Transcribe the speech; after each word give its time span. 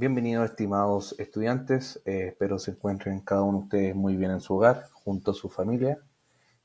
Bienvenidos 0.00 0.48
estimados 0.48 1.16
estudiantes, 1.18 2.00
eh, 2.04 2.28
espero 2.28 2.60
se 2.60 2.70
encuentren 2.70 3.18
cada 3.18 3.42
uno 3.42 3.58
de 3.58 3.64
ustedes 3.64 3.96
muy 3.96 4.14
bien 4.14 4.30
en 4.30 4.40
su 4.40 4.54
hogar, 4.54 4.88
junto 4.92 5.32
a 5.32 5.34
su 5.34 5.48
familia. 5.48 5.98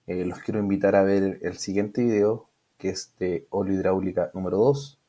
Eh, 0.06 0.24
los 0.24 0.38
quiero 0.38 0.60
invitar 0.60 0.96
a 0.96 1.02
ver 1.02 1.40
el 1.42 1.58
siguiente 1.58 2.04
video, 2.04 2.48
que 2.78 2.90
es 2.90 3.16
de 3.18 3.48
hidráulica 3.52 4.30
número 4.36 4.58
2, 4.58 5.00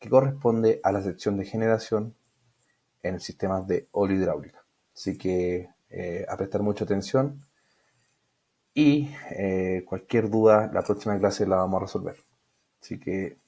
que 0.00 0.08
corresponde 0.08 0.80
a 0.82 0.90
la 0.90 1.00
sección 1.00 1.36
de 1.36 1.44
generación 1.44 2.16
en 3.04 3.14
el 3.14 3.20
sistema 3.20 3.60
de 3.60 3.86
hidráulica. 3.94 4.64
Así 4.92 5.16
que 5.16 5.70
eh, 5.90 6.26
a 6.28 6.36
prestar 6.36 6.62
mucha 6.62 6.82
atención 6.82 7.46
y 8.74 9.10
cualquier 9.86 10.28
duda, 10.28 10.68
la 10.74 10.82
próxima 10.82 11.16
clase 11.20 11.46
la 11.46 11.58
vamos 11.58 11.82
a 11.82 11.84
resolver. 11.84 12.16
Así 12.82 12.98
que 12.98 13.38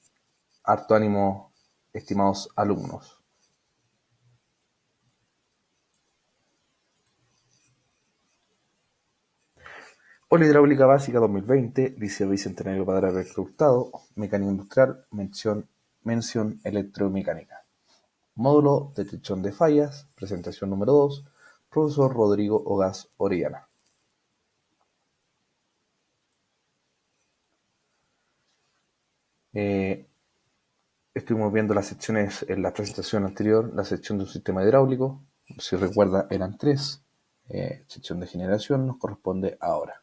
harto 0.63 0.95
ánimo, 0.95 1.51
estimados 1.91 2.47
alumnos. 2.55 3.22
Hidráulica 10.41 10.87
Básica 10.87 11.19
2020, 11.19 11.95
Liceo 11.99 12.29
Bicentenario 12.29 12.85
Padre 12.87 13.11
Reclutado, 13.11 13.91
Mecánica 14.15 14.49
Industrial, 14.49 15.05
mención, 15.11 15.69
mención 16.01 16.59
Electromecánica. 16.63 17.63
Módulo 18.33 18.91
Detección 18.95 19.43
de 19.43 19.51
Fallas, 19.51 20.07
presentación 20.15 20.71
número 20.71 20.93
2, 20.93 21.25
profesor 21.69 22.11
Rodrigo 22.15 22.63
Ogas 22.65 23.09
Orellana. 23.17 23.67
Eh, 29.53 30.07
estuvimos 31.13 31.53
viendo 31.53 31.75
las 31.75 31.85
secciones 31.85 32.43
en 32.49 32.63
la 32.63 32.73
presentación 32.73 33.23
anterior, 33.25 33.71
la 33.75 33.85
sección 33.85 34.17
de 34.17 34.23
un 34.23 34.29
sistema 34.31 34.63
hidráulico, 34.63 35.21
si 35.59 35.75
recuerda 35.75 36.25
eran 36.31 36.57
tres, 36.57 37.03
eh, 37.49 37.83
sección 37.87 38.19
de 38.19 38.25
generación 38.25 38.87
nos 38.87 38.97
corresponde 38.97 39.57
ahora. 39.59 40.02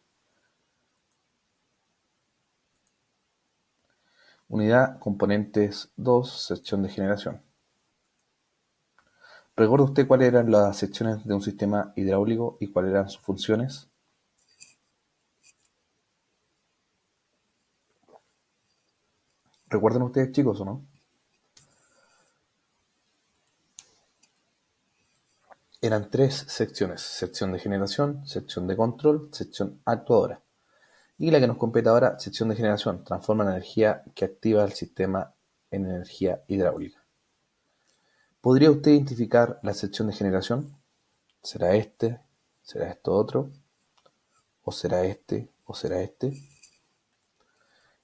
Unidad 4.51 4.99
Componentes 4.99 5.93
2, 5.97 6.43
sección 6.43 6.83
de 6.83 6.89
generación. 6.89 7.41
¿Recuerda 9.55 9.85
usted 9.85 10.09
cuáles 10.09 10.27
eran 10.27 10.51
las 10.51 10.77
secciones 10.77 11.25
de 11.25 11.35
un 11.35 11.41
sistema 11.41 11.93
hidráulico 11.95 12.57
y 12.59 12.67
cuáles 12.67 12.91
eran 12.91 13.09
sus 13.09 13.23
funciones? 13.23 13.89
¿Recuerdan 19.69 20.03
ustedes 20.03 20.33
chicos 20.33 20.61
o 20.61 20.65
no? 20.65 20.85
Eran 25.81 26.11
tres 26.11 26.35
secciones, 26.49 27.03
sección 27.03 27.53
de 27.53 27.61
generación, 27.61 28.27
sección 28.27 28.67
de 28.67 28.77
control, 28.77 29.29
sección 29.31 29.81
actuadora. 29.85 30.43
Y 31.23 31.31
la 31.31 31.39
que 31.39 31.47
nos 31.47 31.59
compete 31.59 31.91
ahora, 31.91 32.19
sección 32.19 32.49
de 32.49 32.57
generación, 32.57 33.05
transforma 33.05 33.45
la 33.45 33.51
energía 33.51 34.03
que 34.15 34.25
activa 34.25 34.65
el 34.65 34.73
sistema 34.73 35.35
en 35.71 35.85
energía 35.85 36.43
hidráulica. 36.49 37.05
¿Podría 38.41 38.71
usted 38.71 38.93
identificar 38.93 39.61
la 39.63 39.75
sección 39.75 40.09
de 40.09 40.15
generación? 40.15 40.79
¿Será 41.43 41.75
este? 41.75 42.21
¿Será 42.63 42.89
esto 42.89 43.13
otro? 43.13 43.51
¿O 44.63 44.73
será 44.73 45.05
este? 45.05 45.53
¿O 45.67 45.75
será 45.75 46.01
este? 46.01 46.29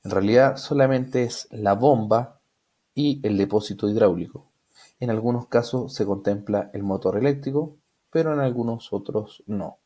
En 0.05 0.11
realidad 0.11 0.59
solamente 0.59 1.23
es 1.23 1.49
la 1.51 1.73
bomba 1.73 2.43
y 2.95 3.27
el 3.27 3.39
depósito 3.39 3.89
hidráulico. 3.89 4.51
En 5.01 5.09
algunos 5.09 5.49
casos 5.49 5.95
se 5.95 6.05
contempla 6.05 6.71
el 6.75 6.83
motor 6.83 7.17
eléctrico, 7.17 7.79
pero 8.11 8.35
en 8.35 8.41
algunos 8.41 8.93
otros 8.93 9.43
no. 9.47 9.79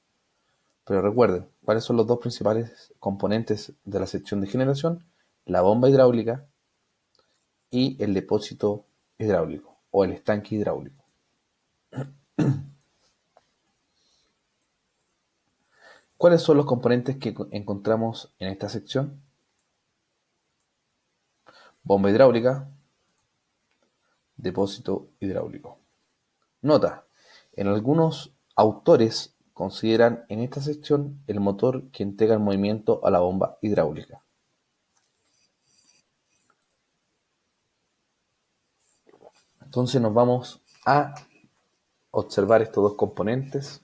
Pero 0.90 1.02
recuerden, 1.02 1.48
¿cuáles 1.64 1.84
son 1.84 1.96
los 1.96 2.08
dos 2.08 2.18
principales 2.18 2.92
componentes 2.98 3.74
de 3.84 4.00
la 4.00 4.08
sección 4.08 4.40
de 4.40 4.48
generación? 4.48 5.06
La 5.44 5.60
bomba 5.60 5.88
hidráulica 5.88 6.48
y 7.70 7.96
el 8.02 8.12
depósito 8.12 8.86
hidráulico 9.16 9.78
o 9.92 10.02
el 10.02 10.10
estanque 10.10 10.56
hidráulico. 10.56 11.04
¿Cuáles 16.16 16.42
son 16.42 16.56
los 16.56 16.66
componentes 16.66 17.18
que 17.18 17.36
encontramos 17.52 18.34
en 18.40 18.48
esta 18.48 18.68
sección? 18.68 19.22
Bomba 21.84 22.10
hidráulica, 22.10 22.68
depósito 24.36 25.06
hidráulico. 25.20 25.78
Nota, 26.62 27.06
en 27.52 27.68
algunos 27.68 28.34
autores 28.56 29.36
consideran 29.60 30.24
en 30.30 30.40
esta 30.40 30.62
sección 30.62 31.22
el 31.26 31.38
motor 31.38 31.90
que 31.90 32.02
entrega 32.02 32.32
el 32.32 32.40
movimiento 32.40 32.98
a 33.04 33.10
la 33.10 33.18
bomba 33.18 33.58
hidráulica. 33.60 34.22
Entonces 39.60 40.00
nos 40.00 40.14
vamos 40.14 40.62
a 40.86 41.14
observar 42.10 42.62
estos 42.62 42.82
dos 42.82 42.94
componentes 42.94 43.82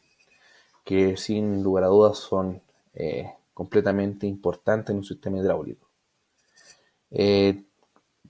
que 0.83 1.19
sin 1.19 1.63
lugar 1.63 1.85
a 1.85 1.89
dudas 1.89 2.17
son 2.17 2.63
eh, 2.95 3.35
completamente 3.53 4.27
importantes 4.27 4.93
en 4.93 4.97
un 4.97 5.05
sistema 5.05 5.37
hidráulico. 5.37 5.91
Eh, 7.11 7.67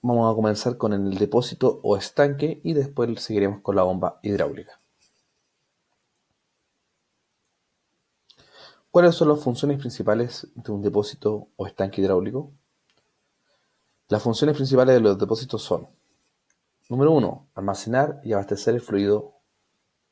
vamos 0.02 0.32
a 0.32 0.34
comenzar 0.34 0.76
con 0.76 0.92
el 0.94 1.16
depósito 1.16 1.78
o 1.84 1.96
estanque 1.96 2.60
y 2.64 2.72
después 2.72 3.22
seguiremos 3.22 3.60
con 3.60 3.76
la 3.76 3.84
bomba 3.84 4.18
hidráulica. 4.24 4.80
¿Cuáles 8.96 9.14
son 9.14 9.28
las 9.28 9.40
funciones 9.40 9.78
principales 9.78 10.48
de 10.54 10.72
un 10.72 10.80
depósito 10.80 11.48
o 11.56 11.66
estanque 11.66 12.00
hidráulico? 12.00 12.50
Las 14.08 14.22
funciones 14.22 14.56
principales 14.56 14.94
de 14.94 15.02
los 15.02 15.18
depósitos 15.18 15.62
son, 15.62 15.86
número 16.88 17.12
uno, 17.12 17.46
almacenar 17.54 18.22
y 18.24 18.32
abastecer 18.32 18.74
el 18.74 18.80
fluido, 18.80 19.34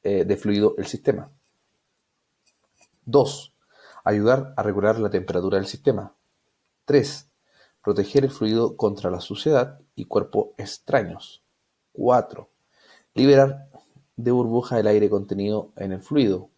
eh, 0.03 0.27
de 0.27 0.37
fluido 0.37 0.75
el 0.77 0.85
sistema. 0.85 1.31
Dos, 3.07 3.55
ayudar 4.05 4.53
a 4.55 4.63
regular 4.63 4.99
la 4.99 5.09
temperatura 5.09 5.57
del 5.57 5.67
sistema. 5.67 6.15
Tres, 6.85 7.31
proteger 7.83 8.25
el 8.25 8.31
fluido 8.31 8.77
contra 8.77 9.11
la 9.11 9.23
suciedad 9.23 9.81
y 9.95 10.05
cuerpos 10.05 10.49
extraños. 10.59 11.43
Cuatro, 11.95 12.51
liberar 13.15 13.67
de 14.17 14.31
burbuja 14.31 14.79
el 14.79 14.89
aire 14.89 15.09
contenido 15.09 15.73
en 15.77 15.93
el 15.93 16.03
fluido. 16.03 16.51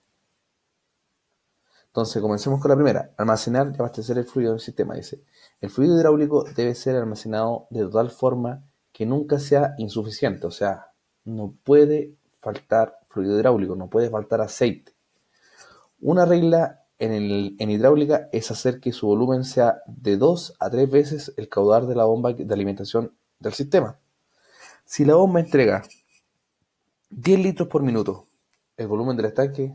Entonces, 1.97 2.21
comencemos 2.21 2.61
con 2.61 2.69
la 2.69 2.75
primera. 2.75 3.15
Almacenar 3.17 3.73
y 3.73 3.77
abastecer 3.77 4.19
el 4.19 4.27
fluido 4.27 4.53
del 4.53 4.61
sistema. 4.61 4.95
Dice, 4.95 5.23
el 5.63 5.71
fluido 5.71 5.97
hidráulico 5.97 6.45
debe 6.45 6.75
ser 6.75 6.95
almacenado 6.95 7.69
de 7.71 7.89
tal 7.89 8.11
forma 8.11 8.63
que 8.93 9.07
nunca 9.07 9.39
sea 9.39 9.75
insuficiente. 9.79 10.47
O 10.47 10.51
sea, 10.51 10.89
no 11.25 11.55
puede 11.65 12.13
faltar 12.43 12.99
fluido 13.09 13.39
hidráulico, 13.39 13.77
no 13.77 13.89
puede 13.89 14.11
faltar 14.11 14.43
aceite. 14.43 14.93
Una 16.03 16.27
regla 16.27 16.83
en, 16.99 17.57
en 17.59 17.71
hidráulica 17.71 18.29
es 18.31 18.51
hacer 18.51 18.79
que 18.79 18.93
su 18.93 19.07
volumen 19.07 19.45
sea 19.45 19.79
de 19.87 20.19
dos 20.19 20.55
a 20.61 20.69
tres 20.69 20.91
veces 20.91 21.33
el 21.39 21.49
caudal 21.49 21.89
de 21.89 21.95
la 21.95 22.05
bomba 22.05 22.35
de 22.35 22.53
alimentación 22.53 23.17
del 23.41 23.55
sistema. 23.55 23.99
Si 24.85 25.07
la 25.07 25.15
bomba 25.15 25.41
entrega 25.41 25.83
10 27.09 27.41
litros 27.41 27.69
por 27.69 27.83
minuto, 27.83 28.29
el 28.77 28.87
volumen 28.87 29.17
del 29.17 29.25
estanque 29.25 29.75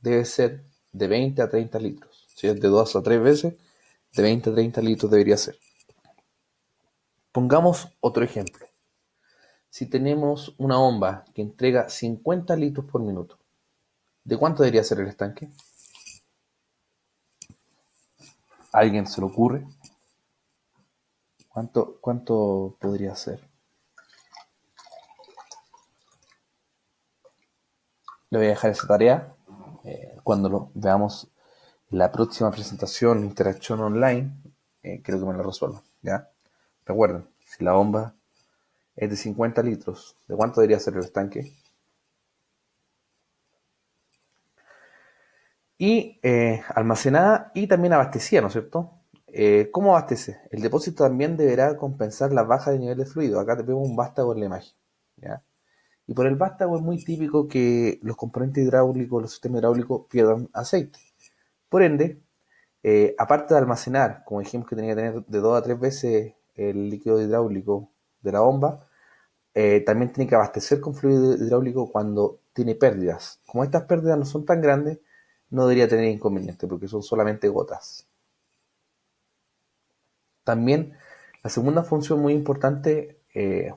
debe 0.00 0.24
ser 0.24 0.67
de 0.92 1.08
20 1.08 1.42
a 1.42 1.48
30 1.48 1.78
litros. 1.78 2.26
Si 2.34 2.46
es 2.46 2.60
de 2.60 2.68
2 2.68 2.96
a 2.96 3.02
3 3.02 3.22
veces, 3.22 3.54
de 4.12 4.22
20 4.22 4.50
a 4.50 4.54
30 4.54 4.80
litros 4.80 5.10
debería 5.10 5.36
ser. 5.36 5.58
Pongamos 7.32 7.88
otro 8.00 8.24
ejemplo. 8.24 8.66
Si 9.70 9.86
tenemos 9.86 10.54
una 10.58 10.76
bomba 10.76 11.24
que 11.34 11.42
entrega 11.42 11.88
50 11.88 12.56
litros 12.56 12.86
por 12.86 13.02
minuto, 13.02 13.38
¿de 14.24 14.36
cuánto 14.36 14.62
debería 14.62 14.82
ser 14.82 15.00
el 15.00 15.08
estanque? 15.08 15.50
alguien 18.72 19.06
se 19.06 19.20
le 19.20 19.26
ocurre? 19.26 19.66
¿Cuánto, 21.48 21.98
cuánto 22.00 22.76
podría 22.80 23.14
ser? 23.16 23.40
Le 28.30 28.38
voy 28.38 28.46
a 28.46 28.50
dejar 28.50 28.70
esa 28.70 28.86
tarea 28.86 29.34
eh, 29.88 30.18
cuando 30.22 30.50
lo 30.50 30.70
veamos 30.74 31.28
la 31.90 32.12
próxima 32.12 32.50
presentación, 32.50 33.24
interacción 33.24 33.80
online, 33.80 34.32
eh, 34.82 35.00
creo 35.02 35.18
que 35.18 35.24
me 35.24 35.32
lo 35.32 35.42
resuelvo. 35.42 35.82
¿ya? 36.02 36.28
Recuerden, 36.84 37.26
si 37.46 37.64
la 37.64 37.72
bomba 37.72 38.14
es 38.96 39.08
de 39.08 39.16
50 39.16 39.62
litros, 39.62 40.16
¿de 40.26 40.36
cuánto 40.36 40.60
debería 40.60 40.78
ser 40.78 40.94
el 40.94 41.00
estanque? 41.00 41.52
Y 45.78 46.18
eh, 46.22 46.62
almacenada 46.74 47.50
y 47.54 47.66
también 47.66 47.94
abastecida, 47.94 48.42
¿no 48.42 48.48
es 48.48 48.52
cierto? 48.52 48.92
¿Cómo 49.72 49.96
abastece? 49.96 50.40
El 50.50 50.60
depósito 50.62 51.04
también 51.04 51.36
deberá 51.36 51.76
compensar 51.76 52.32
la 52.32 52.42
baja 52.42 52.72
de 52.72 52.78
nivel 52.80 52.98
de 52.98 53.06
fluido. 53.06 53.38
Acá 53.38 53.56
te 53.56 53.62
vemos 53.62 53.88
un 53.88 53.94
vástago 53.94 54.32
en 54.34 54.40
la 54.40 54.46
imagen. 54.46 54.72
¿ya? 55.16 55.42
Y 56.08 56.14
por 56.14 56.26
el 56.26 56.36
vástago 56.36 56.76
es 56.76 56.82
muy 56.82 57.04
típico 57.04 57.46
que 57.48 58.00
los 58.02 58.16
componentes 58.16 58.64
hidráulicos, 58.64 59.22
los 59.22 59.30
sistemas 59.30 59.60
hidráulicos 59.60 60.06
pierdan 60.10 60.48
aceite. 60.54 60.98
Por 61.68 61.82
ende, 61.82 62.22
eh, 62.82 63.14
aparte 63.18 63.54
de 63.54 63.60
almacenar, 63.60 64.24
como 64.24 64.40
dijimos 64.40 64.66
que 64.66 64.74
tenía 64.74 64.92
que 64.92 65.02
tener 65.02 65.26
de 65.26 65.38
dos 65.40 65.58
a 65.58 65.62
tres 65.62 65.78
veces 65.78 66.34
el 66.54 66.88
líquido 66.90 67.20
hidráulico 67.20 67.90
de 68.22 68.32
la 68.32 68.40
bomba, 68.40 68.88
eh, 69.54 69.80
también 69.80 70.12
tiene 70.12 70.28
que 70.28 70.34
abastecer 70.34 70.80
con 70.80 70.94
fluido 70.94 71.34
hidráulico 71.34 71.92
cuando 71.92 72.40
tiene 72.54 72.74
pérdidas. 72.74 73.40
Como 73.46 73.64
estas 73.64 73.84
pérdidas 73.84 74.18
no 74.18 74.24
son 74.24 74.46
tan 74.46 74.62
grandes, 74.62 75.00
no 75.50 75.66
debería 75.66 75.88
tener 75.88 76.06
inconveniente 76.06 76.66
porque 76.66 76.88
son 76.88 77.02
solamente 77.02 77.48
gotas. 77.48 78.08
También 80.44 80.94
la 81.44 81.50
segunda 81.50 81.82
función 81.82 82.20
muy 82.20 82.32
importante 82.32 83.20
eh, 83.34 83.74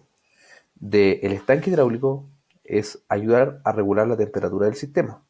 del 0.81 1.31
estanque 1.31 1.69
hidráulico 1.69 2.27
es 2.63 3.03
ayudar 3.07 3.61
a 3.63 3.71
regular 3.71 4.07
la 4.07 4.17
temperatura 4.17 4.65
del 4.65 4.75
sistema. 4.75 5.23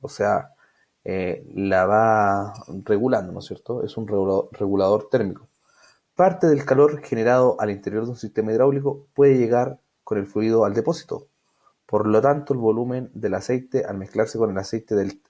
O 0.00 0.08
sea, 0.08 0.54
eh, 1.04 1.44
la 1.54 1.86
va 1.86 2.52
regulando, 2.84 3.32
¿no 3.32 3.40
es 3.40 3.46
cierto? 3.46 3.82
Es 3.84 3.96
un 3.96 4.06
regulador, 4.08 5.08
térmico. 5.10 5.48
Parte 6.14 6.46
del 6.46 6.64
calor 6.64 7.02
generado 7.02 7.56
al 7.60 7.70
interior 7.70 8.04
de 8.04 8.10
un 8.10 8.16
sistema 8.16 8.52
hidráulico 8.52 9.06
puede 9.14 9.36
llegar 9.36 9.80
con 10.04 10.18
el 10.18 10.26
fluido 10.26 10.64
al 10.64 10.74
depósito. 10.74 11.28
Por 11.86 12.06
lo 12.06 12.20
tanto, 12.22 12.54
el 12.54 12.60
volumen 12.60 13.10
del 13.14 13.34
aceite 13.34 13.84
al 13.84 13.98
mezclarse 13.98 14.38
con 14.38 14.50
el 14.50 14.58
aceite 14.58 14.94
del, 14.94 15.20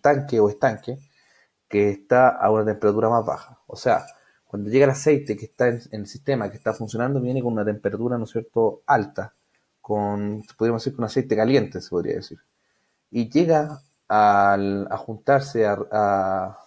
tanque 0.00 0.40
o 0.40 0.48
estanque, 0.48 0.98
que 1.68 1.90
está 1.90 2.28
a 2.28 2.50
una 2.50 2.64
temperatura 2.64 3.08
más 3.08 3.24
baja. 3.26 3.60
O 3.66 3.76
sea, 3.76 4.04
cuando 4.52 4.68
llega 4.68 4.84
el 4.84 4.90
aceite 4.90 5.34
que 5.34 5.46
está 5.46 5.68
en, 5.68 5.80
el 5.92 6.06
sistema, 6.06 6.50
que 6.50 6.58
está 6.58 6.74
funcionando, 6.74 7.22
viene 7.22 7.40
con 7.40 7.54
una 7.54 7.64
temperatura, 7.64 8.18
¿no 8.18 8.24
es 8.24 8.32
cierto?, 8.32 8.82
alta, 8.84 9.32
con, 9.80 10.44
podríamos 10.58 10.84
decir, 10.84 10.94
con 10.94 11.06
aceite 11.06 11.34
caliente, 11.34 11.80
se 11.80 11.88
podría 11.88 12.16
decir. 12.16 12.38
Y 13.10 13.30
llega 13.30 13.80
a 14.10 14.96
juntarse, 14.98 15.64
a, 15.66 16.58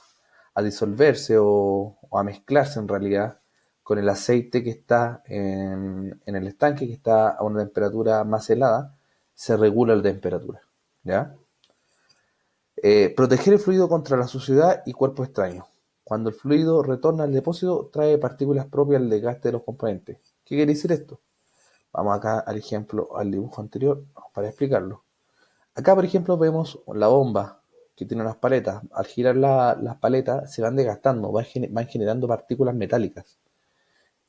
disolverse 0.64 1.36
o, 1.40 2.00
a 2.12 2.24
mezclarse 2.24 2.80
en 2.80 2.88
realidad 2.88 3.38
con 3.84 4.00
el 4.00 4.10
aceite 4.10 4.64
que 4.64 4.72
está 4.72 5.22
en, 5.28 6.20
el 6.26 6.48
estanque, 6.48 6.88
que 6.88 6.94
está 6.94 7.30
a 7.30 7.44
una 7.44 7.60
temperatura 7.60 8.24
más 8.24 8.50
helada, 8.50 8.96
se 9.36 9.56
regula 9.58 9.96
la 9.96 10.02
temperatura. 10.02 10.60
Eh, 12.78 13.14
proteger 13.16 13.54
el 13.54 13.60
fluido 13.60 13.88
contra 13.88 14.18
la 14.18 14.26
suciedad 14.26 14.82
y 14.88 14.94
cuerpo 14.94 15.24
extraño. 15.24 15.68
Cuando 16.06 16.30
el 16.30 16.36
fluido 16.36 16.84
retorna 16.84 17.24
al 17.24 17.34
depósito, 17.34 17.90
trae 17.92 18.20
partículas 18.20 18.68
propias 18.68 19.02
al 19.02 19.10
desgaste 19.10 19.48
de 19.48 19.54
los 19.54 19.64
componentes. 19.64 20.20
¿Qué 20.46 20.56
quiere 20.56 20.72
decir 20.72 20.92
esto? 20.92 21.20
Vamos 21.92 22.16
acá 22.16 22.40
al 22.42 22.58
ejemplo, 22.58 23.18
al 23.18 23.32
dibujo 23.32 23.60
anterior, 23.60 24.06
para 24.32 24.48
explicarlo. 24.48 25.04
Acá, 25.74 25.96
por 25.96 26.06
ejemplo, 26.06 26.38
vemos 26.38 26.80
la 26.94 27.08
bomba 27.08 27.64
que 27.96 28.06
tiene 28.06 28.22
unas 28.22 28.36
paletas. 28.36 28.84
Al 28.92 29.06
girar 29.08 29.36
las 29.36 29.98
paletas 29.98 30.54
se 30.54 30.62
van 30.62 30.76
desgastando, 30.76 31.32
van, 31.32 31.88
generando 31.88 32.28
partículas 32.28 32.76
metálicas. 32.76 33.40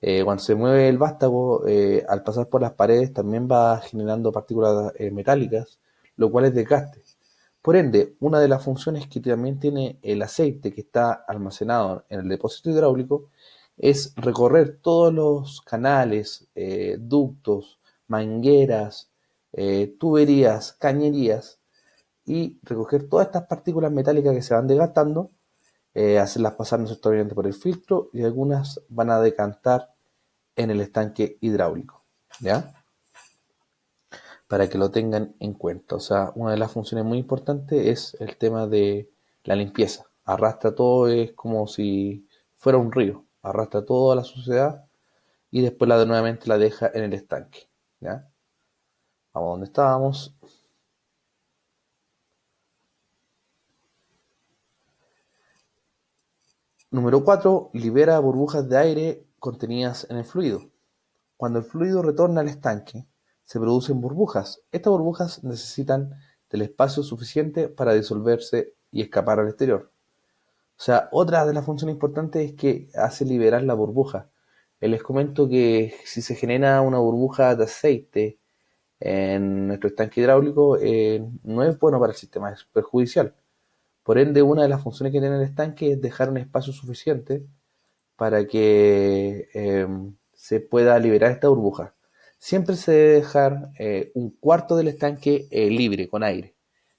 Eh, 0.00 0.24
cuando 0.24 0.42
se 0.42 0.54
mueve 0.54 0.88
el 0.88 0.96
vástago, 0.96 1.66
eh, 1.66 2.06
al 2.08 2.22
pasar 2.22 2.48
por 2.48 2.62
las 2.62 2.72
paredes 2.72 3.12
también 3.12 3.48
va 3.50 3.80
generando 3.80 4.32
partículas 4.32 4.92
eh, 4.96 5.10
metálicas, 5.10 5.78
lo 6.16 6.30
cual 6.30 6.46
es 6.46 6.54
desgaste. 6.54 7.02
Por 7.66 7.74
ende, 7.74 8.14
una 8.20 8.38
de 8.38 8.46
las 8.46 8.62
funciones 8.62 9.08
que 9.08 9.18
también 9.18 9.58
tiene 9.58 9.98
el 10.00 10.22
aceite 10.22 10.72
que 10.72 10.82
está 10.82 11.24
almacenado 11.26 12.04
en 12.08 12.20
el 12.20 12.28
depósito 12.28 12.70
hidráulico 12.70 13.30
es 13.76 14.14
recorrer 14.14 14.78
todos 14.80 15.12
los 15.12 15.62
canales, 15.62 16.46
eh, 16.54 16.96
ductos, 17.00 17.80
mangueras, 18.06 19.10
eh, 19.52 19.96
tuberías, 19.98 20.74
cañerías 20.74 21.58
y 22.24 22.60
recoger 22.62 23.08
todas 23.08 23.26
estas 23.26 23.48
partículas 23.48 23.90
metálicas 23.90 24.32
que 24.32 24.42
se 24.42 24.54
van 24.54 24.68
desgastando, 24.68 25.32
eh, 25.92 26.20
hacerlas 26.20 26.52
pasar 26.52 26.78
no 26.78 26.86
por 27.34 27.48
el 27.48 27.54
filtro 27.54 28.10
y 28.12 28.22
algunas 28.22 28.80
van 28.88 29.10
a 29.10 29.20
decantar 29.20 29.92
en 30.54 30.70
el 30.70 30.80
estanque 30.82 31.36
hidráulico. 31.40 32.04
¿Ya? 32.38 32.75
Para 34.48 34.68
que 34.68 34.78
lo 34.78 34.90
tengan 34.90 35.34
en 35.40 35.54
cuenta. 35.54 35.96
O 35.96 36.00
sea, 36.00 36.32
una 36.34 36.52
de 36.52 36.58
las 36.58 36.72
funciones 36.72 37.04
muy 37.04 37.18
importantes 37.18 37.86
es 37.86 38.20
el 38.20 38.36
tema 38.36 38.66
de 38.66 39.10
la 39.44 39.56
limpieza. 39.56 40.06
Arrastra 40.24 40.74
todo, 40.74 41.08
es 41.08 41.32
como 41.32 41.66
si 41.66 42.28
fuera 42.56 42.78
un 42.78 42.92
río. 42.92 43.24
Arrastra 43.42 43.84
toda 43.84 44.16
la 44.16 44.24
suciedad 44.24 44.86
y 45.50 45.62
después 45.62 45.88
la 45.88 45.98
de 45.98 46.06
nuevamente 46.06 46.48
la 46.48 46.58
deja 46.58 46.90
en 46.94 47.04
el 47.04 47.12
estanque. 47.14 47.68
¿ya? 48.00 48.28
Vamos 49.32 49.50
donde 49.52 49.66
estábamos. 49.66 50.36
Número 56.90 57.22
4. 57.24 57.70
Libera 57.74 58.18
burbujas 58.20 58.68
de 58.68 58.78
aire 58.78 59.26
contenidas 59.38 60.06
en 60.10 60.16
el 60.16 60.24
fluido. 60.24 60.70
Cuando 61.36 61.58
el 61.58 61.64
fluido 61.64 62.02
retorna 62.02 62.40
al 62.40 62.48
estanque, 62.48 63.06
se 63.46 63.60
producen 63.60 64.00
burbujas. 64.00 64.60
Estas 64.72 64.90
burbujas 64.90 65.44
necesitan 65.44 66.10
del 66.50 66.62
espacio 66.62 67.02
suficiente 67.02 67.68
para 67.68 67.94
disolverse 67.94 68.74
y 68.90 69.02
escapar 69.02 69.40
al 69.40 69.48
exterior. 69.48 69.92
O 70.78 70.82
sea, 70.82 71.08
otra 71.12 71.46
de 71.46 71.54
las 71.54 71.64
funciones 71.64 71.94
importantes 71.94 72.50
es 72.50 72.56
que 72.56 72.90
hace 72.94 73.24
liberar 73.24 73.62
la 73.62 73.74
burbuja. 73.74 74.30
Les 74.80 75.02
comento 75.02 75.48
que 75.48 75.94
si 76.04 76.22
se 76.22 76.34
genera 76.34 76.80
una 76.82 76.98
burbuja 76.98 77.54
de 77.56 77.64
aceite 77.64 78.38
en 79.00 79.68
nuestro 79.68 79.88
estanque 79.90 80.20
hidráulico, 80.20 80.76
eh, 80.80 81.24
no 81.44 81.62
es 81.62 81.78
bueno 81.78 82.00
para 82.00 82.12
el 82.12 82.18
sistema, 82.18 82.52
es 82.52 82.64
perjudicial. 82.64 83.34
Por 84.02 84.18
ende, 84.18 84.42
una 84.42 84.62
de 84.62 84.68
las 84.68 84.82
funciones 84.82 85.12
que 85.12 85.20
tiene 85.20 85.36
el 85.36 85.42
estanque 85.42 85.92
es 85.92 86.00
dejar 86.02 86.30
un 86.30 86.38
espacio 86.38 86.72
suficiente 86.72 87.46
para 88.16 88.46
que 88.46 89.48
eh, 89.54 89.88
se 90.34 90.60
pueda 90.60 90.98
liberar 90.98 91.32
esta 91.32 91.48
burbuja 91.48 91.95
siempre 92.38 92.76
se 92.76 92.92
debe 92.92 93.12
dejar 93.14 93.70
eh, 93.78 94.12
un 94.14 94.30
cuarto 94.30 94.76
del 94.76 94.88
estanque 94.88 95.48
eh, 95.50 95.70
libre, 95.70 96.08
con 96.08 96.22
aire, 96.22 96.54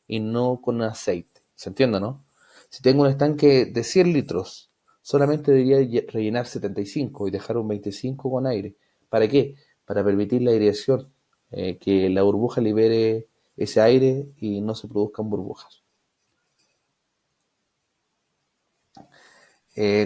y 0.08 0.20
no 0.20 0.62
con 0.62 0.82
aceite. 0.82 1.42
¿Se 1.56 1.70
entiende, 1.70 2.00
no? 2.00 2.26
Si 2.70 2.82
tengo 2.82 3.04
un 3.04 3.10
estanque 3.10 3.66
de 3.66 3.84
100 3.84 4.14
litros, 4.14 4.72
solamente 5.02 5.52
debería 5.52 6.02
rellenar 6.08 6.48
75 6.48 7.28
y 7.28 7.32
dejar 7.32 7.58
un 7.58 7.68
25 7.68 8.30
con 8.32 8.46
aire. 8.48 8.76
¿Para 9.10 9.28
qué? 9.28 9.56
Para 9.86 10.04
permitir 10.04 10.42
la 10.42 10.52
aireación, 10.52 11.14
eh, 11.52 11.78
que 11.78 12.10
la 12.10 12.24
burbuja 12.24 12.62
libere 12.62 13.28
ese 13.56 13.82
aire 13.82 14.28
y 14.38 14.62
no 14.62 14.76
se 14.76 14.88
produzcan 14.88 15.30
burbujas. 15.30 15.84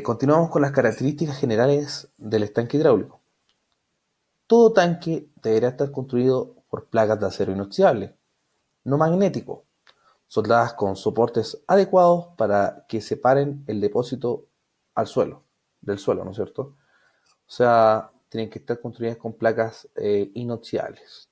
continuamos 0.03 0.49
con 0.49 0.61
las 0.61 0.73
características 0.73 1.37
generales 1.39 2.09
del 2.17 2.43
estanque 2.43 2.75
hidráulico. 2.75 3.20
Todo 4.51 4.73
tanque 4.73 5.29
deberá 5.41 5.69
estar 5.69 5.91
construido 5.91 6.55
por 6.69 6.87
placas 6.87 7.17
de 7.17 7.25
acero 7.25 7.53
inoxidable, 7.53 8.17
no 8.83 8.97
magnético, 8.97 9.63
soldadas 10.27 10.73
con 10.73 10.97
soportes 10.97 11.63
adecuados 11.67 12.35
para 12.35 12.85
que 12.89 12.99
separen 12.99 13.63
el 13.67 13.79
depósito 13.79 14.47
al 14.93 15.07
suelo, 15.07 15.43
del 15.79 15.99
suelo, 15.99 16.25
¿no 16.25 16.31
es 16.31 16.35
cierto? 16.35 16.75
O 17.47 17.49
sea, 17.49 18.11
tienen 18.27 18.49
que 18.49 18.59
estar 18.59 18.81
construidas 18.81 19.15
con 19.15 19.31
placas 19.31 19.87
eh, 19.95 20.29
inoxidables. 20.33 21.29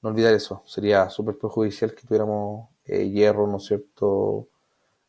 No 0.00 0.08
olvidar 0.08 0.32
eso, 0.32 0.62
sería 0.64 1.10
súper 1.10 1.36
perjudicial 1.36 1.94
que 1.94 2.06
tuviéramos 2.06 2.70
eh, 2.86 3.06
hierro, 3.06 3.46
¿no 3.48 3.58
es 3.58 3.66
cierto?, 3.66 4.48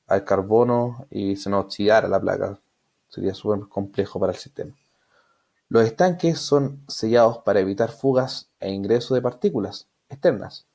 al 0.07 0.25
carbono 0.25 1.07
y 1.09 1.37
se 1.37 1.49
nos 1.49 1.63
oxidara 1.63 2.09
la 2.09 2.19
placa. 2.19 2.59
Sería 3.07 3.33
súper 3.33 3.69
complejo 3.69 4.19
para 4.19 4.33
el 4.33 4.37
sistema. 4.37 4.75
Los 5.71 5.85
estanques 5.85 6.37
son 6.37 6.83
sellados 6.89 7.37
para 7.45 7.61
evitar 7.61 7.91
fugas 7.91 8.51
e 8.59 8.69
ingreso 8.69 9.15
de 9.15 9.21
partículas 9.21 9.87
externas, 10.09 10.67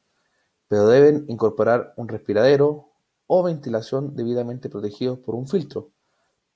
pero 0.69 0.89
deben 0.89 1.27
incorporar 1.29 1.93
un 1.99 2.09
respiradero 2.09 2.89
o 3.27 3.43
ventilación 3.43 4.17
debidamente 4.17 4.71
protegidos 4.71 5.19
por 5.19 5.35
un 5.35 5.49
filtro 5.49 5.91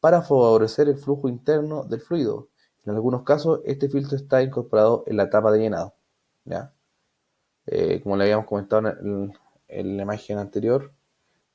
para 0.00 0.22
favorecer 0.22 0.88
el 0.88 0.96
flujo 0.96 1.28
interno 1.28 1.84
del 1.84 2.00
fluido. 2.00 2.48
En 2.86 2.94
algunos 2.94 3.24
casos, 3.24 3.60
este 3.66 3.90
filtro 3.90 4.16
está 4.16 4.42
incorporado 4.42 5.04
en 5.06 5.18
la 5.18 5.28
tapa 5.28 5.52
de 5.52 5.58
llenado. 5.58 5.94
Eh, 7.66 8.00
como 8.02 8.16
le 8.16 8.24
habíamos 8.24 8.46
comentado 8.46 8.88
en, 9.68 9.96
la 9.98 10.02
imagen 10.02 10.38
anterior, 10.38 10.90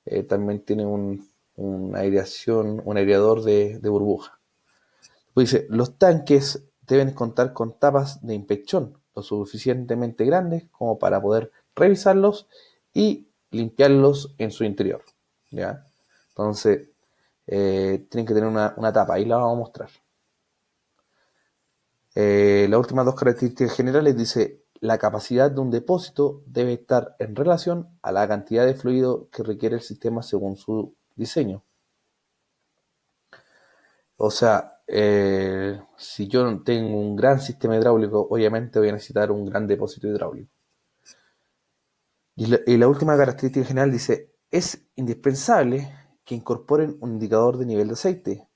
eh, 0.06 0.22
también 0.22 0.64
tiene 0.64 0.86
un, 0.86 1.28
una 1.56 2.02
aireación, 2.02 2.80
un 2.86 2.96
aireador 2.96 3.42
de, 3.42 3.80
burbuja. 3.82 4.40
Pues 5.34 5.50
dice, 5.50 5.66
los 5.68 5.98
tanques 5.98 6.64
deben 6.88 7.12
contar 7.12 7.54
con 7.54 7.78
tapas 7.80 8.26
de 8.26 8.36
inspección 8.36 8.98
lo 9.16 9.24
suficientemente 9.24 10.26
grandes 10.26 10.66
como 10.72 11.00
para 11.00 11.22
poder 11.22 11.52
revisarlos 11.76 12.48
y 12.94 13.28
limpiarlos 13.52 14.36
en 14.38 14.52
su 14.52 14.64
interior. 14.64 15.04
¿ya? 15.52 15.86
Entonces, 16.30 16.90
eh, 17.48 18.06
tienen 18.10 18.26
que 18.26 18.34
tener 18.34 18.50
una, 18.50 18.94
tapa, 18.94 19.16
ahí 19.16 19.26
la 19.26 19.38
vamos 19.38 19.54
a 19.54 19.60
mostrar. 19.60 19.90
Eh, 22.16 22.68
las 22.70 22.80
últimas 22.80 23.06
dos 23.06 23.16
características 23.16 23.76
generales 23.76 24.16
dice 24.18 24.62
la 24.80 24.98
capacidad 24.98 25.52
de 25.52 25.60
un 25.60 25.72
depósito 25.72 26.44
debe 26.46 26.74
estar 26.74 27.16
en 27.20 27.36
relación 27.36 27.90
a 28.02 28.12
la 28.12 28.28
cantidad 28.28 28.66
de 28.66 28.76
fluido 28.76 29.30
que 29.32 29.44
requiere 29.44 29.76
el 29.76 29.82
sistema 29.82 30.22
según 30.22 30.58
su 30.58 30.96
diseño. 31.16 31.64
O 34.18 34.32
sea, 34.32 34.75
eh, 34.88 35.80
si 35.98 36.28
yo 36.28 36.64
tengo 36.64 37.00
un 37.00 37.16
gran 37.16 37.40
sistema 37.40 37.76
hidráulico, 37.76 38.28
obviamente 38.30 38.80
voy 38.80 38.90
a 38.90 38.94
necesitar 38.94 39.32
un 39.32 39.46
gran 39.46 39.68
depósito 39.68 40.08
hidráulico. 40.08 40.52
Y 42.38 42.78
la, 42.78 42.88
última 42.90 43.16
característica 43.16 43.66
general 43.66 43.92
dice, 43.92 44.34
es 44.52 44.90
indispensable 44.96 45.90
que 46.26 46.36
incorporen 46.36 46.98
un 47.00 47.14
indicador 47.14 47.58
de 47.58 47.66
nivel 47.66 47.88
de 47.88 47.94
aceite 47.94 48.50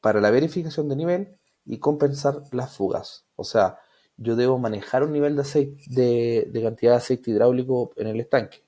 para 0.00 0.20
la 0.20 0.30
verificación 0.30 0.88
de 0.88 0.94
nivel 0.94 1.38
y 1.64 1.78
compensar 1.78 2.42
las 2.52 2.76
fugas. 2.76 3.26
O 3.34 3.42
sea, 3.42 3.78
yo 4.16 4.36
debo 4.36 4.58
manejar 4.58 5.02
un 5.02 5.12
nivel 5.12 5.34
de, 5.34 5.42
aceite, 5.42 5.82
de, 5.88 6.62
cantidad 6.62 6.92
de 6.92 6.98
aceite 6.98 7.32
hidráulico 7.32 7.92
en 7.96 8.06
el 8.06 8.20
estanque. 8.20 8.64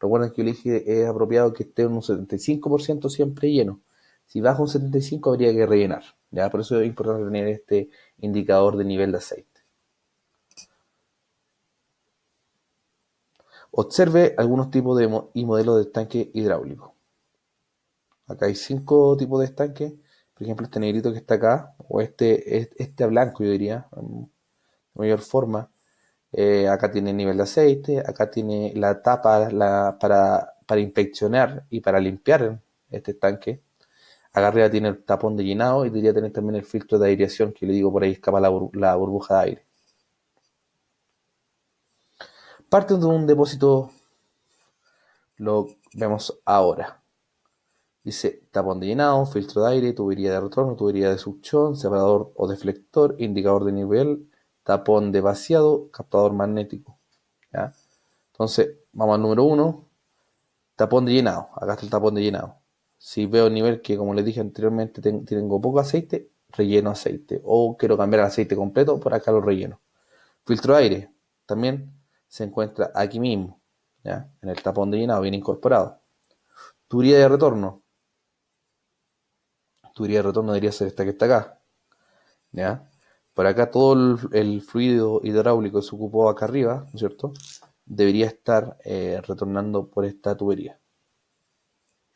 Recuerden 0.00 0.32
que 0.32 0.42
yo 0.42 0.48
dije 0.48 1.00
es 1.02 1.06
apropiado 1.06 1.52
que 1.52 1.62
esté 1.62 1.82
en 1.82 1.92
un 1.92 2.02
75% 2.02 3.08
siempre 3.10 3.52
lleno. 3.52 3.80
Si 4.28 4.42
baja 4.42 4.62
un 4.62 4.68
75 4.68 5.30
habría 5.30 5.52
que 5.52 5.66
rellenar. 5.66 6.04
¿ya? 6.30 6.50
Por 6.50 6.60
eso 6.60 6.80
es 6.80 6.86
importante 6.86 7.24
tener 7.24 7.48
este 7.48 7.90
indicador 8.18 8.76
de 8.76 8.84
nivel 8.84 9.10
de 9.10 9.18
aceite. 9.18 9.48
Observe 13.70 14.34
algunos 14.36 14.70
tipos 14.70 14.98
de 14.98 15.22
y 15.34 15.44
modelos 15.46 15.76
de 15.76 15.82
estanque 15.82 16.30
hidráulico. 16.34 16.94
Acá 18.26 18.46
hay 18.46 18.54
cinco 18.54 19.16
tipos 19.16 19.40
de 19.40 19.46
estanque. 19.46 19.96
Por 20.34 20.42
ejemplo, 20.42 20.66
este 20.66 20.80
negrito 20.80 21.10
que 21.12 21.18
está 21.18 21.34
acá, 21.34 21.74
o 21.88 22.00
este, 22.00 22.70
este 22.82 23.06
blanco, 23.06 23.42
yo 23.44 23.50
diría, 23.50 23.88
de 23.92 24.28
mayor 24.94 25.20
forma. 25.20 25.70
Eh, 26.32 26.68
acá 26.68 26.90
tiene 26.90 27.12
nivel 27.14 27.38
de 27.38 27.42
aceite, 27.44 28.00
acá 28.00 28.30
tiene 28.30 28.72
la 28.76 29.02
tapa 29.02 29.48
para, 29.98 30.54
para 30.66 30.80
inspeccionar 30.80 31.64
y 31.70 31.80
para 31.80 32.00
limpiar 32.00 32.60
este 32.90 33.12
estanque. 33.12 33.62
Acá 34.32 34.48
arriba 34.48 34.70
tiene 34.70 34.88
el 34.88 35.04
tapón 35.04 35.36
de 35.36 35.44
llenado 35.44 35.84
y 35.84 35.88
debería 35.88 36.12
tener 36.14 36.32
también 36.32 36.56
el 36.56 36.64
filtro 36.64 36.98
de 36.98 37.08
aireación 37.08 37.52
que 37.52 37.66
le 37.66 37.72
digo 37.72 37.90
por 37.90 38.02
ahí 38.02 38.12
escapa 38.12 38.40
la, 38.40 38.48
burbuja 38.48 39.34
de 39.34 39.40
aire. 39.40 39.66
Parte 42.68 42.96
de 42.96 43.06
un 43.06 43.26
depósito, 43.26 43.90
lo 45.36 45.68
vemos 45.94 46.38
ahora. 46.44 47.02
Dice 48.04 48.42
tapón 48.50 48.80
de 48.80 48.86
llenado, 48.86 49.24
filtro 49.26 49.62
de 49.62 49.70
aire, 49.72 49.92
tubería 49.92 50.32
de 50.32 50.40
retorno, 50.40 50.76
tubería 50.76 51.10
de 51.10 51.18
succión, 51.18 51.76
separador 51.76 52.32
o 52.36 52.46
deflector, 52.46 53.16
indicador 53.18 53.64
de 53.64 53.72
nivel, 53.72 54.30
tapón 54.62 55.12
de 55.12 55.20
vaciado, 55.20 55.90
captador 55.90 56.32
magnético. 56.32 56.98
Entonces, 58.32 58.76
vamos 58.92 59.14
al 59.16 59.22
número 59.22 59.44
uno, 59.44 59.88
tapón 60.76 61.06
de 61.06 61.12
llenado. 61.12 61.48
Acá 61.56 61.72
está 61.72 61.84
el 61.86 61.90
tapón 61.90 62.14
de 62.14 62.22
llenado. 62.22 62.56
Si 62.98 63.26
veo 63.26 63.46
el 63.46 63.54
nivel 63.54 63.80
que, 63.80 63.96
como 63.96 64.14
les 64.14 64.24
dije 64.24 64.40
anteriormente, 64.40 65.00
tengo 65.00 65.60
poco 65.60 65.80
aceite, 65.80 66.30
relleno 66.50 66.90
aceite. 66.90 67.40
O 67.44 67.76
quiero 67.76 67.96
cambiar 67.96 68.20
el 68.20 68.26
aceite 68.26 68.56
completo, 68.56 68.98
por 69.00 69.14
acá 69.14 69.32
lo 69.32 69.40
relleno. 69.40 69.80
Filtro 70.44 70.74
de 70.74 70.80
aire, 70.82 71.14
también 71.46 71.92
se 72.26 72.44
encuentra 72.44 72.90
aquí 72.94 73.20
mismo, 73.20 73.60
¿ya? 74.04 74.30
en 74.42 74.48
el 74.50 74.62
tapón 74.62 74.90
de 74.90 74.98
llenado, 74.98 75.22
bien 75.22 75.34
incorporado. 75.34 76.02
Tubería 76.88 77.18
de 77.18 77.28
retorno, 77.28 77.82
tubería 79.94 80.18
de 80.18 80.28
retorno 80.28 80.52
debería 80.52 80.72
ser 80.72 80.88
esta 80.88 81.04
que 81.04 81.10
está 81.10 81.26
acá. 81.26 81.60
¿Ya? 82.52 82.90
Por 83.34 83.46
acá 83.46 83.70
todo 83.70 84.18
el, 84.32 84.62
fluido 84.62 85.20
hidráulico 85.22 85.80
que 85.80 85.86
se 85.86 85.94
ocupó 85.94 86.28
acá 86.28 86.46
arriba, 86.46 86.84
¿no 86.86 86.92
es 86.94 86.98
cierto? 86.98 87.32
Debería 87.84 88.26
estar 88.26 88.78
eh, 88.84 89.20
retornando 89.26 89.88
por 89.90 90.04
esta 90.04 90.36
tubería. 90.36 90.77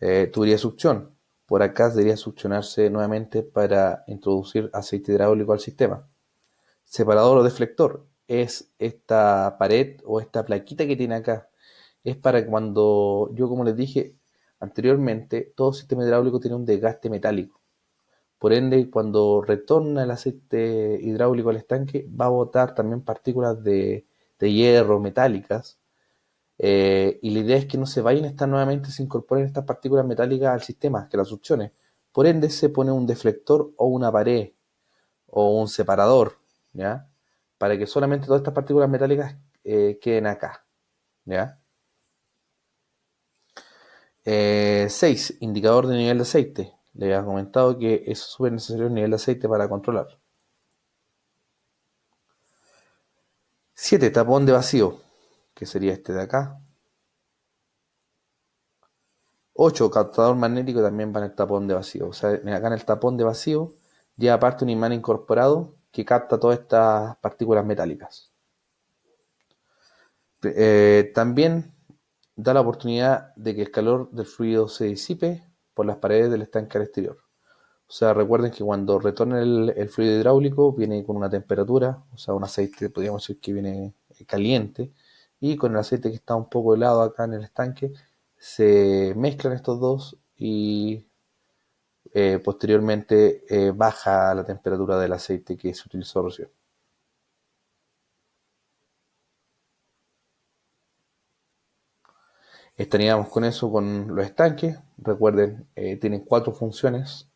Eh, 0.04 0.32
de 0.34 0.58
succión. 0.58 1.16
Por 1.46 1.62
acá 1.62 1.88
debería 1.88 2.16
succionarse 2.16 2.90
nuevamente 2.90 3.44
para 3.44 4.02
introducir 4.08 4.68
aceite 4.72 5.12
hidráulico 5.12 5.52
al 5.52 5.60
sistema. 5.60 6.08
Separador 6.82 7.38
o 7.38 7.44
deflector 7.44 8.04
es 8.26 8.72
esta 8.80 9.56
pared 9.60 10.00
o 10.04 10.20
esta 10.20 10.44
plaquita 10.44 10.88
que 10.88 10.96
tiene 10.96 11.14
acá. 11.14 11.48
Es 12.02 12.16
para 12.16 12.44
cuando 12.46 13.30
yo, 13.34 13.48
como 13.48 13.62
les 13.62 13.76
dije 13.76 14.16
anteriormente, 14.58 15.52
todo 15.56 15.72
sistema 15.72 16.04
hidráulico 16.04 16.40
tiene 16.40 16.56
un 16.56 16.64
desgaste 16.66 17.08
metálico. 17.08 17.60
Por 18.38 18.52
ende, 18.52 18.90
cuando 18.90 19.40
retorna 19.42 20.02
el 20.02 20.10
aceite 20.10 20.98
hidráulico 21.00 21.50
al 21.50 21.58
estanque, 21.58 22.08
va 22.20 22.26
a 22.26 22.28
botar 22.30 22.74
también 22.74 23.02
partículas 23.02 23.62
de, 23.62 24.06
hierro, 24.40 24.98
metálicas. 25.00 25.78
Eh, 26.64 27.18
y 27.22 27.30
la 27.30 27.40
idea 27.40 27.56
es 27.56 27.66
que 27.66 27.76
no 27.76 27.86
se 27.86 28.02
vayan 28.02 28.24
a 28.24 28.28
estar 28.28 28.48
nuevamente, 28.48 28.88
se 28.92 29.02
incorporen 29.02 29.44
estas 29.46 29.64
partículas 29.64 30.06
metálicas 30.06 30.50
al 30.54 30.62
sistema, 30.62 31.08
que 31.08 31.16
las 31.16 31.26
succione. 31.26 31.72
Por 32.12 32.26
ende, 32.26 32.50
se 32.50 32.68
pone 32.68 32.92
un 32.92 33.04
deflector 33.04 33.72
o 33.76 33.86
una 33.86 34.12
pared 34.12 34.52
o 35.26 35.60
un 35.60 35.68
separador, 35.68 36.38
¿ya? 36.72 37.08
Para 37.58 37.76
que 37.76 37.86
solamente 37.86 38.26
todas 38.26 38.40
estas 38.42 38.54
partículas 38.54 38.88
metálicas 38.88 39.36
eh, 39.64 39.98
queden 40.00 40.28
acá, 40.28 40.64
¿ya? 41.24 41.60
6. 44.24 45.30
Eh, 45.30 45.36
indicador 45.40 45.88
de 45.88 45.96
nivel 45.96 46.18
de 46.18 46.22
aceite. 46.22 46.74
Le 46.94 47.06
había 47.06 47.24
comentado 47.24 47.76
que 47.78 48.04
es 48.06 48.20
súper 48.20 48.52
necesario 48.52 48.86
el 48.86 48.94
nivel 48.94 49.10
de 49.10 49.16
aceite 49.16 49.48
para 49.48 49.68
controlar. 49.68 50.06
7. 53.74 54.10
Tapón 54.10 54.46
de 54.46 54.52
vacío, 54.52 55.00
que 55.54 55.66
sería 55.66 55.92
este 55.92 56.12
de 56.12 56.22
acá. 56.22 56.60
8. 59.54 59.90
Captador 59.90 60.36
magnético 60.36 60.82
también 60.82 61.12
va 61.14 61.20
en 61.20 61.26
el 61.26 61.34
tapón 61.34 61.66
de 61.68 61.74
vacío. 61.74 62.08
O 62.08 62.12
sea, 62.12 62.30
acá 62.30 62.66
en 62.66 62.72
el 62.72 62.84
tapón 62.84 63.16
de 63.16 63.24
vacío 63.24 63.74
lleva 64.16 64.34
aparte 64.34 64.64
un 64.64 64.70
imán 64.70 64.92
incorporado 64.92 65.74
que 65.90 66.04
capta 66.04 66.40
todas 66.40 66.60
estas 66.60 67.16
partículas 67.18 67.64
metálicas. 67.64 68.32
Eh, 70.42 71.12
también 71.14 71.72
da 72.34 72.54
la 72.54 72.60
oportunidad 72.60 73.34
de 73.36 73.54
que 73.54 73.62
el 73.62 73.70
calor 73.70 74.10
del 74.10 74.26
fluido 74.26 74.68
se 74.68 74.86
disipe 74.86 75.44
por 75.74 75.86
las 75.86 75.96
paredes 75.96 76.30
del 76.30 76.42
estanque 76.42 76.78
al 76.78 76.84
exterior. 76.84 77.18
O 77.86 77.92
sea, 77.92 78.14
recuerden 78.14 78.50
que 78.50 78.64
cuando 78.64 78.98
retorna 78.98 79.42
el, 79.42 79.88
fluido 79.90 80.16
hidráulico 80.16 80.72
viene 80.72 81.04
con 81.04 81.16
una 81.16 81.28
temperatura, 81.28 82.02
o 82.12 82.16
sea, 82.16 82.32
un 82.32 82.42
aceite, 82.42 82.88
podríamos 82.88 83.22
decir 83.22 83.38
que 83.38 83.52
viene 83.52 83.94
caliente, 84.26 84.92
y 85.42 85.56
con 85.56 85.72
el 85.72 85.78
aceite 85.78 86.08
que 86.10 86.16
está 86.16 86.36
un 86.36 86.48
poco 86.48 86.74
helado 86.74 87.02
acá 87.02 87.24
en 87.24 87.34
el 87.34 87.42
estanque, 87.44 87.92
se 88.38 89.12
mezclan 89.16 89.54
estos 89.54 89.80
dos 89.80 90.16
y 90.36 91.08
eh, 92.14 92.38
posteriormente 92.44 93.44
eh, 93.48 93.72
baja 93.72 94.34
la 94.34 94.44
temperatura 94.44 94.98
del 94.98 95.12
aceite 95.14 95.56
que 95.56 95.74
se 95.74 95.82
utilizó 95.88 96.22
recién. 96.22 96.48
Estaríamos 102.76 103.28
con 103.28 103.44
eso 103.44 103.72
con 103.72 104.14
los 104.14 104.24
estanques. 104.26 104.78
Recuerden, 104.98 105.66
eh, 105.74 105.96
tienen 105.96 106.20
cuatro 106.24 106.52
funciones 106.52 107.28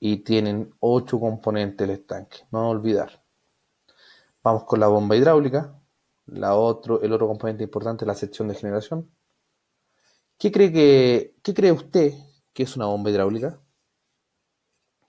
y 0.00 0.18
tienen 0.24 0.74
ocho 0.80 1.20
componentes 1.20 1.84
el 1.88 1.94
estanque. 1.94 2.38
No 2.50 2.70
olvidar. 2.70 3.22
Vamos 4.42 4.64
con 4.64 4.80
la 4.80 4.88
bomba 4.88 5.16
hidráulica. 5.16 5.81
La 6.32 6.54
otro, 6.54 7.02
el 7.02 7.12
otro 7.12 7.26
componente 7.28 7.62
importante 7.62 8.04
es 8.04 8.06
la 8.06 8.14
sección 8.14 8.48
de 8.48 8.54
generación. 8.54 9.10
¿Qué 10.38 10.50
cree, 10.50 10.72
que, 10.72 11.36
¿Qué 11.42 11.52
cree 11.52 11.72
usted 11.72 12.14
que 12.54 12.62
es 12.62 12.74
una 12.74 12.86
bomba 12.86 13.10
hidráulica? 13.10 13.60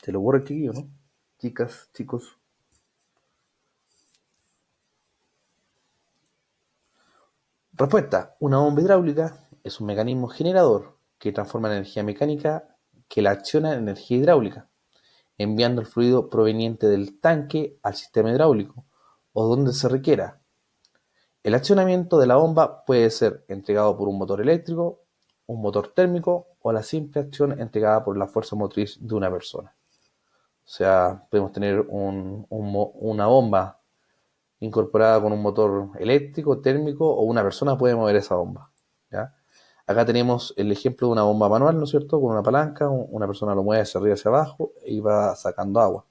Se 0.03 0.11
lo 0.11 0.19
ocurre 0.19 0.43
chiquillo, 0.43 0.73
¿no? 0.73 0.89
Chicas, 1.39 1.89
chicos. 1.93 2.37
Respuesta. 7.71 8.35
Una 8.41 8.57
bomba 8.57 8.81
hidráulica 8.81 9.47
es 9.63 9.79
un 9.79 9.87
mecanismo 9.87 10.27
generador 10.27 10.99
que 11.19 11.31
transforma 11.31 11.71
energía 11.71 12.03
mecánica 12.03 12.75
que 13.07 13.21
la 13.21 13.31
acciona 13.31 13.71
en 13.71 13.79
energía 13.79 14.17
hidráulica, 14.17 14.69
enviando 15.37 15.79
el 15.79 15.87
fluido 15.87 16.29
proveniente 16.29 16.87
del 16.87 17.19
tanque 17.21 17.79
al 17.81 17.95
sistema 17.95 18.29
hidráulico 18.29 18.85
o 19.31 19.47
donde 19.47 19.71
se 19.71 19.87
requiera. 19.87 20.42
El 21.43 21.55
accionamiento 21.55 22.17
de 22.19 22.25
la 22.25 22.37
bomba 22.37 22.85
puede 22.85 23.09
ser 23.09 23.43
entregado 23.49 23.97
por 23.97 24.07
un 24.07 24.17
motor 24.17 24.39
eléctrico, 24.39 25.01
un 25.45 25.61
motor 25.61 25.89
térmico 25.89 26.47
o 26.61 26.71
la 26.71 26.81
simple 26.83 27.19
acción 27.19 27.59
entregada 27.59 28.01
por 28.05 28.17
la 28.17 28.27
fuerza 28.27 28.55
motriz 28.55 28.97
de 29.05 29.13
una 29.13 29.29
persona. 29.29 29.75
O 30.65 30.69
sea, 30.69 31.27
podemos 31.29 31.51
tener 31.51 31.85
una 31.89 33.27
bomba 33.27 33.81
incorporada 34.61 35.21
con 35.21 35.33
un 35.33 35.41
motor 35.41 35.89
eléctrico, 35.99 36.61
térmico 36.61 37.13
o 37.13 37.23
una 37.23 37.43
persona 37.43 37.77
puede 37.77 37.93
mover 37.93 38.15
esa 38.15 38.35
bomba. 38.35 38.71
Acá 39.85 40.05
tenemos 40.05 40.53
el 40.55 40.71
ejemplo 40.71 41.07
de 41.07 41.11
una 41.11 41.23
bomba 41.23 41.49
manual, 41.49 41.77
¿no 41.77 41.83
es 41.83 41.89
cierto? 41.89 42.21
Con 42.21 42.31
una 42.31 42.41
palanca, 42.41 42.87
una 42.87 43.27
persona 43.27 43.53
lo 43.53 43.63
mueve 43.63 43.81
hacia 43.81 43.99
arriba 43.99 44.13
hacia 44.13 44.29
abajo 44.29 44.71
y 44.85 45.01
va 45.01 45.35
sacando 45.35 45.81
agua. 45.81 46.05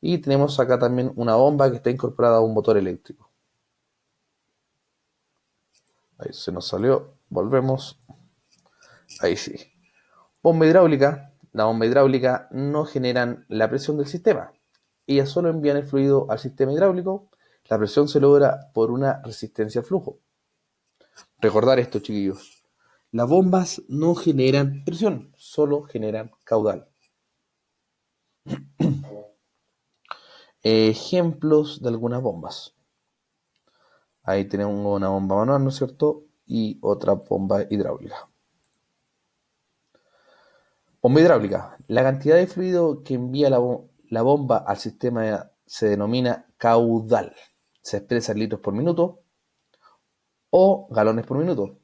Y 0.00 0.18
tenemos 0.18 0.60
acá 0.60 0.78
también 0.78 1.12
una 1.16 1.34
bomba 1.34 1.68
que 1.70 1.78
está 1.78 1.90
incorporada 1.90 2.36
a 2.36 2.40
un 2.40 2.54
motor 2.54 2.76
eléctrico. 2.76 3.33
Ahí 6.18 6.32
se 6.32 6.52
nos 6.52 6.66
salió. 6.66 7.18
Volvemos. 7.28 8.00
Ahí 9.20 9.36
sí. 9.36 9.54
Bomba 10.42 10.66
hidráulica. 10.66 11.32
La 11.52 11.64
bomba 11.64 11.86
hidráulica 11.86 12.48
no 12.50 12.84
generan 12.84 13.46
la 13.48 13.68
presión 13.68 13.96
del 13.96 14.06
sistema. 14.06 14.52
Ellas 15.06 15.28
solo 15.28 15.50
envían 15.50 15.76
el 15.76 15.84
fluido 15.86 16.26
al 16.30 16.38
sistema 16.38 16.72
hidráulico. 16.72 17.30
La 17.68 17.78
presión 17.78 18.08
se 18.08 18.20
logra 18.20 18.70
por 18.72 18.90
una 18.90 19.22
resistencia 19.22 19.80
al 19.80 19.86
flujo. 19.86 20.18
Recordar 21.40 21.78
esto, 21.78 22.00
chiquillos. 22.00 22.64
Las 23.12 23.28
bombas 23.28 23.82
no 23.88 24.14
generan 24.14 24.82
presión, 24.84 25.32
solo 25.36 25.82
generan 25.82 26.32
caudal. 26.42 26.88
Ejemplos 30.62 31.80
de 31.80 31.88
algunas 31.90 32.20
bombas. 32.22 32.74
Ahí 34.24 34.46
tenemos 34.46 34.74
una 34.74 35.08
bomba 35.08 35.36
manual, 35.36 35.62
¿no 35.62 35.70
es 35.70 35.76
cierto? 35.76 36.24
Y 36.46 36.78
otra 36.82 37.14
bomba 37.14 37.62
hidráulica. 37.70 38.28
Bomba 41.00 41.20
hidráulica. 41.20 41.76
La 41.86 42.02
cantidad 42.02 42.36
de 42.36 42.46
fluido 42.46 43.02
que 43.04 43.14
envía 43.14 43.50
la, 43.50 44.22
bomba 44.22 44.58
al 44.58 44.78
sistema 44.78 45.50
se 45.66 45.88
denomina 45.88 46.46
caudal. 46.56 47.34
Se 47.82 47.98
expresa 47.98 48.32
en 48.32 48.38
litros 48.40 48.60
por 48.60 48.74
minuto 48.74 49.20
o 50.50 50.88
galones 50.90 51.26
por 51.26 51.38
minuto 51.38 51.78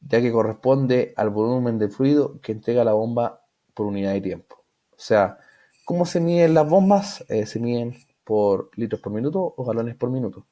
ya 0.00 0.20
que 0.20 0.32
corresponde 0.32 1.12
al 1.16 1.30
volumen 1.30 1.78
de 1.78 1.88
fluido 1.88 2.40
que 2.40 2.52
entrega 2.52 2.84
la 2.84 2.92
bomba 2.92 3.42
por 3.74 3.86
unidad 3.86 4.12
de 4.12 4.20
tiempo. 4.20 4.64
O 4.92 5.00
sea, 5.00 5.38
¿cómo 5.84 6.04
se 6.04 6.20
miden 6.20 6.54
las 6.54 6.68
bombas? 6.68 7.24
Eh, 7.28 7.46
se 7.46 7.60
miden 7.60 7.96
por 8.24 8.70
litros 8.76 9.00
por 9.00 9.12
minuto 9.12 9.54
o 9.56 9.64
galones 9.64 9.96
por 9.96 10.10
minuto. 10.10 10.46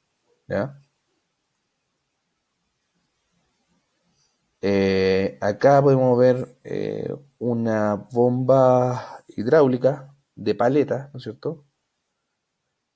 Eh, 4.69 5.39
acá 5.41 5.81
podemos 5.81 6.19
ver 6.19 6.59
eh, 6.65 7.09
una 7.39 7.95
bomba 7.95 9.23
hidráulica 9.29 10.13
de 10.35 10.57
paleta, 10.57 11.09
¿no 11.13 11.19
es 11.19 11.23
cierto? 11.23 11.65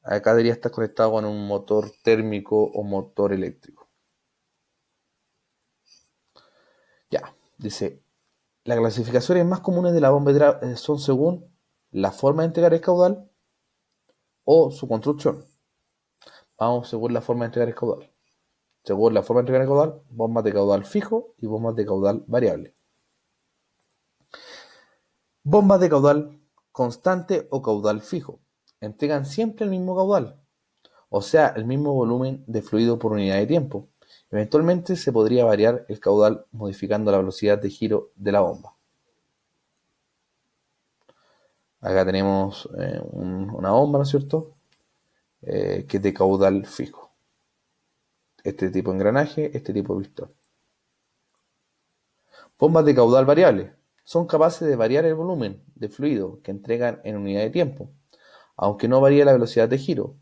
Acá 0.03 0.33
debería 0.33 0.53
estar 0.53 0.73
conectado 0.73 1.13
con 1.13 1.25
un 1.25 1.47
motor 1.47 1.93
térmico 2.03 2.61
o 2.65 2.83
motor 2.83 3.33
eléctrico. 3.33 3.89
Ya, 7.11 7.35
dice, 7.59 8.03
las 8.65 8.79
clasificaciones 8.79 9.47
más 9.47 9.61
comunes 9.61 9.93
de 9.93 10.01
la 10.01 10.11
bomba 10.11 10.33
hidráulica 10.33 10.67
eh, 10.67 10.77
son 10.77 10.99
según 10.99 11.55
la 11.93 12.11
forma 12.11 12.43
de 12.43 12.49
entregar 12.49 12.75
el 12.75 12.81
caudal 12.81 13.31
o 14.45 14.73
su 14.73 14.89
construcción. 14.89 15.45
Vamos 16.59 16.89
según 16.89 17.15
la 17.15 17.21
forma 17.21 17.45
de 17.45 17.47
entregar 17.47 17.69
el 17.69 17.75
caudal. 17.77 18.10
Según 18.85 19.15
la 19.15 19.23
forma 19.23 19.41
de 19.41 19.43
entregar 19.43 19.63
el 19.63 19.69
caudal, 19.69 20.03
bombas 20.11 20.45
de 20.45 20.53
caudal 20.53 20.85
fijo 20.85 21.35
y 21.39 21.47
bombas 21.47 21.77
de 21.77 21.87
caudal 21.87 22.25
variable. 22.27 22.75
Bombas 25.43 25.81
de 25.81 25.89
caudal 25.89 26.41
constante 26.73 27.47
o 27.51 27.63
caudal 27.63 28.01
fijo. 28.01 28.41
Entregan 28.81 29.27
siempre 29.27 29.65
el 29.65 29.71
mismo 29.71 29.95
caudal, 29.95 30.41
o 31.11 31.21
sea, 31.21 31.49
el 31.49 31.67
mismo 31.67 31.93
volumen 31.93 32.45
de 32.47 32.63
fluido 32.63 32.99
por 32.99 33.13
unidad 33.13 33.37
de 33.37 33.47
tiempo, 33.47 33.89
Eventualmente 34.31 34.97
se 34.97 35.13
podría 35.13 35.45
variar 35.45 35.85
el 35.89 35.99
caudal 35.99 36.47
modificando 36.53 37.11
la 37.11 37.19
velocidad 37.19 37.59
de 37.59 37.71
giro 37.71 38.11
de 38.15 38.33
la 38.33 38.41
bomba. 38.41 38.77
Acá 41.81 42.05
tenemos 42.05 42.69
eh, 42.79 43.01
una 43.13 43.71
bomba, 43.73 43.99
¿no 43.99 44.03
es 44.05 44.11
cierto? 44.11 44.55
Eh, 45.43 45.87
que 45.89 45.97
es 45.97 46.03
de 46.03 46.15
caudal 46.15 46.67
fijo. 46.67 47.10
Este 48.45 48.71
tipo 48.71 48.91
de 48.91 48.97
engranaje, 48.97 49.57
este 49.57 49.73
tipo 49.73 49.95
de 49.95 50.05
pistón. 50.05 50.33
Bombas 52.59 52.85
de 52.85 52.95
caudal 52.95 53.25
variable. 53.25 53.75
Son 54.05 54.27
capaces 54.27 54.69
de 54.69 54.77
variar 54.77 55.05
el 55.05 55.15
volumen 55.15 55.63
de 55.75 55.89
fluido 55.89 56.41
que 56.43 56.51
entregan 56.51 57.01
en 57.05 57.17
unidad 57.17 57.43
de 57.43 57.51
tiempo, 57.51 57.91
aunque 58.57 58.89
no 58.89 59.01
varíe 59.01 59.25
la 59.25 59.33
velocidad 59.33 59.69
de 59.69 59.79
giro, 59.79 60.17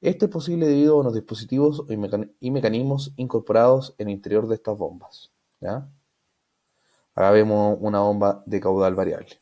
esto 0.00 0.26
es 0.26 0.30
posible 0.30 0.68
debido 0.68 1.00
a 1.00 1.04
los 1.04 1.12
dispositivos 1.14 1.84
y 1.88 2.50
mecanismos 2.50 3.12
incorporados 3.16 3.96
en 3.98 4.08
el 4.08 4.14
interior 4.14 4.46
de 4.46 4.54
estas 4.54 4.78
bombas. 4.78 5.32
Ahora 7.14 7.32
vemos 7.32 7.78
una 7.80 8.00
bomba 8.00 8.44
de 8.46 8.60
caudal 8.60 8.94
variable. 8.94 9.40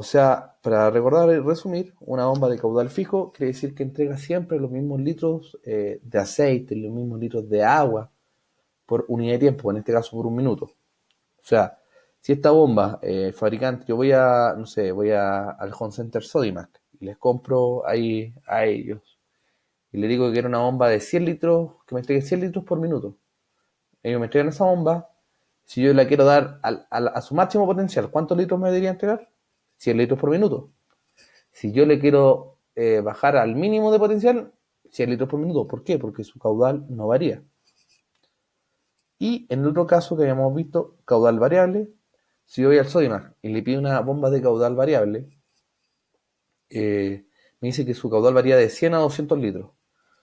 O 0.00 0.02
sea, 0.02 0.56
para 0.62 0.88
recordar 0.88 1.28
y 1.28 1.40
resumir, 1.40 1.92
una 2.00 2.24
bomba 2.24 2.48
de 2.48 2.58
caudal 2.58 2.88
fijo 2.88 3.32
quiere 3.32 3.52
decir 3.52 3.74
que 3.74 3.82
entrega 3.82 4.16
siempre 4.16 4.58
los 4.58 4.70
mismos 4.70 4.98
litros 4.98 5.58
eh, 5.62 6.00
de 6.02 6.18
aceite, 6.18 6.74
los 6.74 6.90
mismos 6.90 7.20
litros 7.20 7.46
de 7.50 7.62
agua 7.62 8.10
por 8.86 9.04
unidad 9.08 9.34
de 9.34 9.40
tiempo, 9.40 9.70
en 9.70 9.76
este 9.76 9.92
caso 9.92 10.16
por 10.16 10.26
un 10.26 10.36
minuto. 10.36 10.64
O 10.64 11.42
sea, 11.42 11.76
si 12.18 12.32
esta 12.32 12.50
bomba, 12.50 12.98
eh, 13.02 13.32
fabricante, 13.34 13.84
yo 13.88 13.96
voy 13.96 14.12
a, 14.12 14.54
no 14.56 14.64
sé, 14.64 14.90
voy 14.90 15.10
a, 15.10 15.50
al 15.50 15.70
Home 15.78 15.92
Center 15.92 16.22
Sodimac 16.22 16.80
y 16.98 17.04
les 17.04 17.18
compro 17.18 17.86
ahí 17.86 18.32
a 18.46 18.64
ellos 18.64 19.18
y 19.92 19.98
le 19.98 20.08
digo 20.08 20.28
que 20.28 20.32
quiero 20.32 20.48
una 20.48 20.60
bomba 20.60 20.88
de 20.88 21.00
100 21.00 21.26
litros, 21.26 21.72
que 21.86 21.94
me 21.94 22.00
entregue 22.00 22.22
100 22.22 22.40
litros 22.40 22.64
por 22.64 22.80
minuto. 22.80 23.18
Ellos 24.02 24.18
me 24.18 24.28
entregan 24.28 24.48
esa 24.48 24.64
bomba. 24.64 25.10
Si 25.62 25.82
yo 25.82 25.92
la 25.92 26.08
quiero 26.08 26.24
dar 26.24 26.58
a 26.62 27.20
su 27.20 27.34
máximo 27.34 27.66
potencial, 27.66 28.10
¿cuántos 28.10 28.38
litros 28.38 28.58
me 28.58 28.68
debería 28.68 28.88
entregar? 28.88 29.28
100 29.80 29.96
litros 29.96 30.20
por 30.20 30.30
minuto. 30.30 30.70
Si 31.52 31.72
yo 31.72 31.86
le 31.86 31.98
quiero 31.98 32.58
eh, 32.76 33.00
bajar 33.00 33.36
al 33.36 33.56
mínimo 33.56 33.90
de 33.90 33.98
potencial, 33.98 34.52
100 34.90 35.10
litros 35.10 35.28
por 35.28 35.40
minuto. 35.40 35.66
¿Por 35.66 35.84
qué? 35.84 35.98
Porque 35.98 36.22
su 36.22 36.38
caudal 36.38 36.84
no 36.90 37.06
varía. 37.06 37.42
Y 39.18 39.46
en 39.48 39.60
el 39.60 39.68
otro 39.68 39.86
caso 39.86 40.16
que 40.16 40.22
habíamos 40.24 40.54
visto, 40.54 40.96
caudal 41.06 41.38
variable, 41.38 41.88
si 42.44 42.64
voy 42.64 42.78
al 42.78 42.88
Sodimac 42.88 43.34
y 43.42 43.48
le 43.48 43.62
pido 43.62 43.80
una 43.80 44.00
bomba 44.00 44.30
de 44.30 44.42
caudal 44.42 44.74
variable, 44.74 45.28
eh, 46.68 47.24
me 47.60 47.68
dice 47.68 47.86
que 47.86 47.94
su 47.94 48.10
caudal 48.10 48.34
varía 48.34 48.56
de 48.56 48.68
100 48.68 48.94
a 48.94 48.98
200 48.98 49.38
litros. 49.38 49.70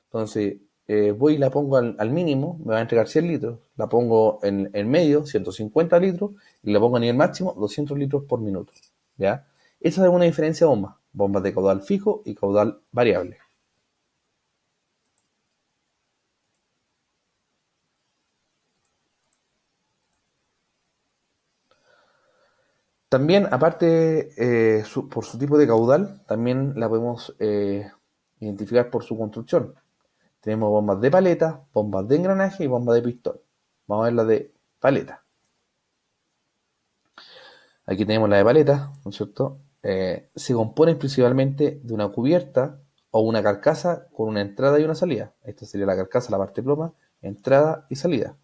Entonces, 0.05 0.57
eh, 0.87 1.11
voy 1.11 1.33
y 1.35 1.37
la 1.37 1.49
pongo 1.49 1.77
al, 1.77 2.11
mínimo, 2.11 2.59
me 2.63 2.73
va 2.73 2.79
a 2.79 2.81
entregar 2.81 3.07
100 3.07 3.27
litros, 3.27 3.59
la 3.75 3.89
pongo 3.89 4.39
en, 4.43 4.69
el 4.73 4.85
medio, 4.85 5.25
150 5.25 5.99
litros, 5.99 6.31
y 6.63 6.71
la 6.71 6.79
pongo 6.79 6.97
a 6.97 6.99
nivel 6.99 7.17
máximo, 7.17 7.53
200 7.57 7.97
litros 7.97 8.23
por 8.25 8.39
minuto. 8.39 8.71
¿Ya? 9.17 9.47
Esa 9.79 10.03
es 10.05 10.09
una 10.09 10.25
diferencia 10.25 10.65
de 10.65 10.69
bombas, 10.69 10.95
bombas 11.13 11.43
de 11.43 11.53
caudal 11.53 11.81
fijo 11.81 12.21
y 12.25 12.35
caudal 12.35 12.81
variable. 12.91 13.37
También, 23.09 23.47
aparte, 23.51 24.29
eh, 24.37 24.83
por 25.09 25.23
su 25.25 25.37
tipo 25.37 25.57
de 25.57 25.65
caudal, 25.67 26.23
también 26.27 26.73
la 26.75 26.89
podemos 26.89 27.35
eh, 27.39 27.89
identificar 28.39 28.89
por 28.89 29.03
su 29.03 29.17
construcción. 29.17 29.75
Tenemos 30.41 30.69
bombas 30.69 31.01
de 31.01 31.11
paleta, 31.11 31.65
bombas 31.73 32.07
de 32.07 32.17
engranaje 32.17 32.65
y 32.65 32.67
bombas 32.67 32.95
de 32.95 33.01
pistón. 33.03 33.39
Vamos 33.87 34.03
a 34.03 34.07
ver 34.07 34.13
la 34.13 34.25
de 34.25 34.53
paleta. 34.79 35.26
Aquí 37.87 38.05
tenemos 38.05 38.29
la 38.29 38.37
de 38.37 38.43
paleta, 38.43 38.91
¿no 39.05 39.11
es 39.11 39.15
cierto? 39.15 39.59
Eh, 39.81 40.29
se 40.35 40.53
compone 40.53 40.95
principalmente 40.95 41.79
de 41.81 41.93
una 41.93 42.09
cubierta 42.09 42.81
o 43.11 43.21
una 43.21 43.41
carcasa 43.41 44.09
con 44.13 44.27
una 44.27 44.41
entrada 44.41 44.77
y 44.77 44.83
una 44.83 44.93
salida. 44.93 45.33
Esta 45.41 45.65
sería 45.65 45.85
la 45.85 45.95
carcasa, 45.95 46.29
la 46.29 46.37
parte 46.37 46.61
ploma, 46.61 46.93
entrada 47.21 47.87
y 47.89 47.95
salida. 47.95 48.35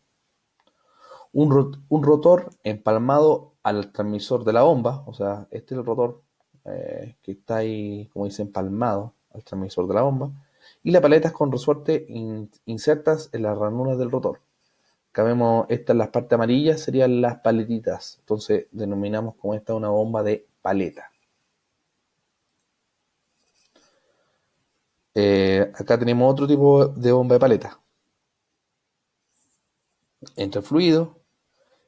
Un, 1.33 1.83
un 1.89 2.03
rotor 2.03 2.51
empalmado 2.63 3.55
al 3.63 3.91
transmisor 3.91 4.45
de 4.45 4.53
la 4.53 4.63
bomba, 4.63 5.03
o 5.07 5.13
sea, 5.13 5.47
este 5.51 5.73
es 5.73 5.79
el 5.79 5.85
rotor 5.85 6.21
eh, 6.63 7.17
que 7.21 7.33
está 7.33 7.57
ahí, 7.57 8.07
como 8.13 8.25
dice, 8.25 8.43
empalmado 8.43 9.13
al 9.33 9.43
transmisor 9.43 9.87
de 9.87 9.93
la 9.93 10.03
bomba 10.03 10.31
y 10.83 10.91
las 10.91 11.01
paletas 11.01 11.33
con 11.33 11.51
resorte 11.51 12.05
insertas 12.65 13.29
en 13.33 13.43
las 13.43 13.57
ranuras 13.57 13.97
del 13.97 14.09
rotor. 14.09 14.39
Acá 15.13 15.67
estas 15.69 15.95
las 15.95 16.09
partes 16.09 16.33
amarillas 16.33 16.81
serían 16.81 17.21
las 17.21 17.39
paletitas, 17.41 18.17
entonces 18.21 18.65
denominamos 18.71 19.35
como 19.35 19.53
esta 19.53 19.75
una 19.75 19.89
bomba 19.89 20.23
de 20.23 20.47
paleta. 20.59 21.11
Eh, 25.13 25.71
acá 25.75 25.99
tenemos 25.99 26.31
otro 26.31 26.47
tipo 26.47 26.87
de 26.87 27.11
bomba 27.11 27.35
de 27.35 27.39
paleta. 27.39 27.79
Entra 30.35 30.61
el 30.61 30.65
fluido, 30.65 31.19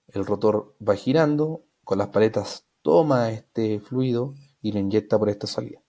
el 0.10 0.24
rotor 0.24 0.76
va 0.88 0.96
girando, 0.96 1.64
con 1.84 1.98
las 1.98 2.10
paletas 2.10 2.68
toma 2.84 3.32
este 3.32 3.80
fluido 3.80 4.36
y 4.62 4.72
lo 4.72 4.78
inyecta 4.78 5.18
por 5.18 5.30
esta 5.30 5.48
salida. 5.48 5.82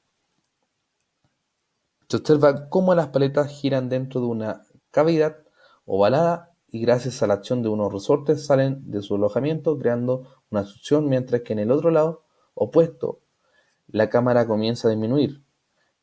Se 2.08 2.16
observa 2.16 2.70
cómo 2.70 2.94
las 2.94 3.08
paletas 3.08 3.50
giran 3.50 3.90
dentro 3.90 4.22
de 4.22 4.26
una 4.26 4.62
cavidad 4.90 5.36
ovalada 5.84 6.55
y 6.76 6.80
gracias 6.80 7.22
a 7.22 7.26
la 7.26 7.32
acción 7.32 7.62
de 7.62 7.70
unos 7.70 7.90
resortes 7.90 8.44
salen 8.44 8.90
de 8.90 9.00
su 9.00 9.14
alojamiento 9.14 9.78
creando 9.78 10.28
una 10.50 10.64
succión 10.64 11.08
mientras 11.08 11.40
que 11.40 11.54
en 11.54 11.60
el 11.60 11.70
otro 11.70 11.90
lado 11.90 12.24
opuesto 12.52 13.20
la 13.86 14.10
cámara 14.10 14.46
comienza 14.46 14.88
a 14.88 14.90
disminuir. 14.90 15.42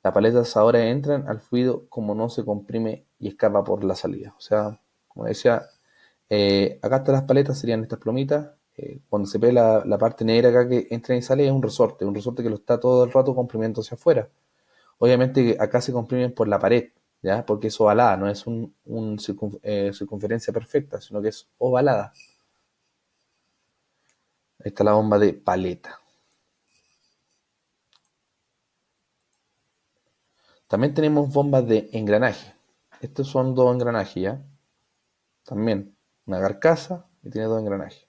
Las 0.03 0.13
paletas 0.13 0.57
ahora 0.57 0.83
entran 0.88 1.27
al 1.27 1.41
fluido 1.41 1.88
como 1.89 2.15
no 2.15 2.27
se 2.27 2.43
comprime 2.43 3.05
y 3.19 3.27
escapa 3.27 3.63
por 3.63 3.83
la 3.83 3.93
salida. 3.93 4.33
O 4.36 4.41
sea, 4.41 4.81
como 5.07 5.25
decía, 5.25 5.62
eh, 6.27 6.79
acá 6.81 6.97
están 6.97 7.13
las 7.13 7.23
paletas, 7.25 7.59
serían 7.59 7.83
estas 7.83 7.99
plomitas. 7.99 8.49
Eh, 8.75 9.01
cuando 9.07 9.27
se 9.27 9.38
ve 9.38 9.53
la, 9.53 9.83
parte 9.99 10.25
negra 10.25 10.49
acá 10.49 10.67
que 10.67 10.88
entra 10.89 11.15
y 11.15 11.21
sale 11.21 11.45
es 11.45 11.51
un 11.51 11.62
resorte, 11.62 12.03
un 12.03 12.15
resorte 12.15 12.41
que 12.41 12.49
lo 12.49 12.55
está 12.55 12.79
todo 12.79 13.03
el 13.03 13.12
rato 13.12 13.36
comprimiendo 13.36 13.81
hacia 13.81 13.93
afuera. 13.93 14.27
Obviamente 14.97 15.55
acá 15.59 15.81
se 15.81 15.93
comprimen 15.93 16.33
por 16.33 16.47
la 16.47 16.57
pared, 16.57 16.89
¿ya? 17.23 17.45
porque 17.45 17.67
es 17.67 17.81
ovalada, 17.81 18.17
no 18.17 18.29
es 18.29 18.45
un, 18.45 18.75
eh, 19.63 19.91
circunferencia 19.93 20.53
perfecta, 20.53 21.01
sino 21.01 21.21
que 21.21 21.29
es 21.29 21.47
ovalada. 21.57 22.13
Ahí 24.59 24.69
está 24.69 24.83
la 24.83 24.93
bomba 24.93 25.17
de 25.19 25.33
paleta. 25.33 25.99
También 30.67 30.93
tenemos 30.93 31.31
bombas 31.31 31.67
de 31.67 31.89
engranaje. 31.93 32.53
Estos 33.01 33.27
son 33.27 33.53
dos 33.55 33.73
engranajes. 33.73 34.39
También 35.43 35.95
una 36.25 36.39
carcasa 36.41 37.05
y 37.21 37.29
tiene 37.29 37.47
dos 37.47 37.59
engranajes. 37.59 38.07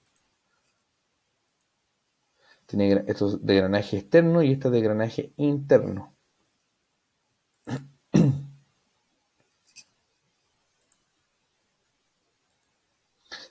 Tiene 2.65 3.03
esto 3.07 3.37
de 3.37 3.53
engranaje 3.53 3.97
externo 3.97 4.41
y 4.41 4.53
este 4.53 4.69
de 4.69 4.79
engranaje 4.79 5.33
interno. 5.37 6.14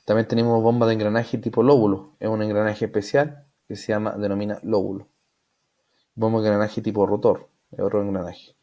También 0.04 0.28
tenemos 0.28 0.62
bomba 0.62 0.86
de 0.86 0.94
engranaje 0.94 1.38
tipo 1.38 1.62
lóbulo. 1.62 2.16
Es 2.20 2.28
un 2.28 2.42
engranaje 2.42 2.84
especial 2.84 3.46
que 3.66 3.76
se 3.76 3.92
llama, 3.92 4.12
denomina 4.12 4.58
lóbulo. 4.62 5.08
Bomba 6.14 6.40
de 6.40 6.48
engranaje 6.48 6.82
tipo 6.82 7.06
rotor. 7.06 7.48
Es 7.72 7.80
otro 7.80 8.02
engranaje. 8.02 8.54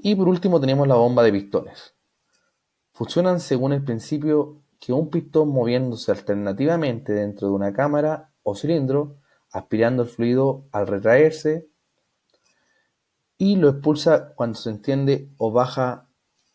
Y 0.00 0.14
por 0.14 0.28
último 0.28 0.60
tenemos 0.60 0.86
la 0.86 0.94
bomba 0.94 1.24
de 1.24 1.32
pistones. 1.32 1.94
Funcionan 2.92 3.40
según 3.40 3.72
el 3.72 3.82
principio 3.82 4.62
que 4.78 4.92
un 4.92 5.10
pistón 5.10 5.48
moviéndose 5.48 6.12
alternativamente 6.12 7.12
dentro 7.12 7.48
de 7.48 7.54
una 7.54 7.72
cámara 7.72 8.30
o 8.44 8.54
cilindro, 8.54 9.16
aspirando 9.50 10.04
el 10.04 10.08
fluido 10.08 10.66
al 10.70 10.86
retraerse 10.86 11.68
y 13.38 13.56
lo 13.56 13.68
expulsa 13.68 14.34
cuando 14.34 14.58
se 14.58 14.70
entiende 14.70 15.30
o 15.38 15.52
baja 15.52 16.08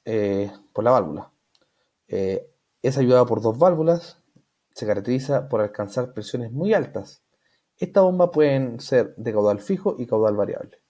eh, 0.06 0.52
por 0.74 0.84
la 0.84 0.92
válvula. 0.92 1.32
Eh, 2.08 2.52
es 2.82 2.98
ayudada 2.98 3.26
por 3.26 3.42
dos 3.42 3.58
válvulas, 3.58 4.22
se 4.72 4.86
caracteriza 4.86 5.48
por 5.48 5.62
alcanzar 5.62 6.14
presiones 6.14 6.52
muy 6.52 6.74
altas. 6.74 7.24
Esta 7.78 8.02
bomba 8.02 8.32
pueden 8.32 8.82
ser 8.82 9.16
de 9.16 9.32
caudal 9.32 9.60
fijo 9.60 9.96
y 9.98 10.06
caudal 10.06 10.36
variable. 10.36 10.82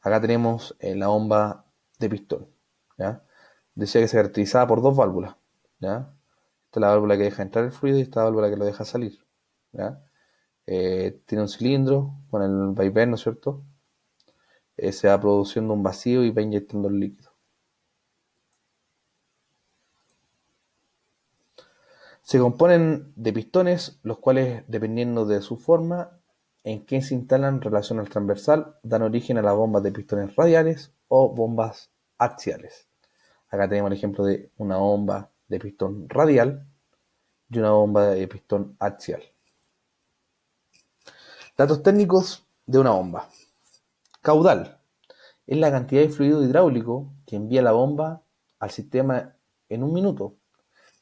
Acá 0.00 0.20
tenemos 0.20 0.76
eh, 0.80 0.94
la 0.96 1.08
bomba 1.08 1.64
de 1.98 2.08
pistón. 2.08 2.48
Decía 3.74 4.00
que 4.00 4.08
se 4.08 4.16
caracterizaba 4.16 4.66
por 4.66 4.82
dos 4.82 4.96
válvulas. 4.96 5.36
Esta 5.80 6.10
es 6.74 6.80
la 6.80 6.88
válvula 6.88 7.16
que 7.16 7.24
deja 7.24 7.42
entrar 7.42 7.64
el 7.64 7.72
fluido 7.72 7.98
y 7.98 8.02
esta 8.02 8.24
válvula 8.24 8.50
que 8.50 8.56
lo 8.56 8.64
deja 8.64 8.84
salir. 8.84 9.24
Eh, 10.66 11.22
tiene 11.26 11.42
un 11.42 11.48
cilindro 11.48 12.14
con 12.28 12.42
el 12.42 12.74
vaivén, 12.74 13.10
¿no 13.10 13.14
es 13.16 13.22
cierto? 13.22 13.62
Eh, 14.78 14.92
se 14.92 15.08
va 15.08 15.20
produciendo 15.20 15.74
un 15.74 15.82
vacío 15.82 16.24
y 16.24 16.30
va 16.30 16.40
inyectando 16.40 16.88
el 16.88 17.00
líquido. 17.00 17.32
Se 22.22 22.38
componen 22.38 23.12
de 23.16 23.32
pistones, 23.32 23.98
los 24.02 24.18
cuales, 24.18 24.62
dependiendo 24.68 25.26
de 25.26 25.40
su 25.42 25.56
forma, 25.56 26.20
en 26.62 26.84
que 26.86 27.02
se 27.02 27.14
instalan 27.14 27.60
relación 27.60 27.98
al 27.98 28.08
transversal 28.08 28.76
dan 28.82 29.02
origen 29.02 29.38
a 29.38 29.42
las 29.42 29.56
bombas 29.56 29.82
de 29.82 29.92
pistones 29.92 30.36
radiales 30.36 30.92
o 31.08 31.34
bombas 31.34 31.90
axiales. 32.18 32.86
Acá 33.48 33.68
tenemos 33.68 33.90
el 33.90 33.96
ejemplo 33.96 34.24
de 34.24 34.52
una 34.58 34.76
bomba 34.76 35.30
de 35.48 35.58
pistón 35.58 36.08
radial 36.08 36.66
y 37.50 37.58
una 37.58 37.70
bomba 37.70 38.08
de 38.08 38.28
pistón 38.28 38.76
axial. 38.78 39.22
Datos 41.56 41.82
técnicos 41.82 42.46
de 42.66 42.78
una 42.78 42.90
bomba. 42.90 43.28
Caudal 44.20 44.80
es 45.46 45.56
la 45.58 45.70
cantidad 45.70 46.02
de 46.02 46.08
fluido 46.10 46.42
hidráulico 46.42 47.14
que 47.26 47.36
envía 47.36 47.62
la 47.62 47.72
bomba 47.72 48.22
al 48.58 48.70
sistema 48.70 49.36
en 49.68 49.82
un 49.82 49.92
minuto. 49.92 50.36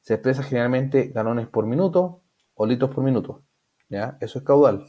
Se 0.02 0.14
expresa 0.14 0.42
generalmente 0.42 1.08
galones 1.08 1.48
por 1.48 1.66
minuto 1.66 2.22
o 2.54 2.66
litros 2.66 2.94
por 2.94 3.02
minuto. 3.02 3.42
¿ya? 3.88 4.18
Eso 4.20 4.38
es 4.38 4.44
caudal. 4.44 4.86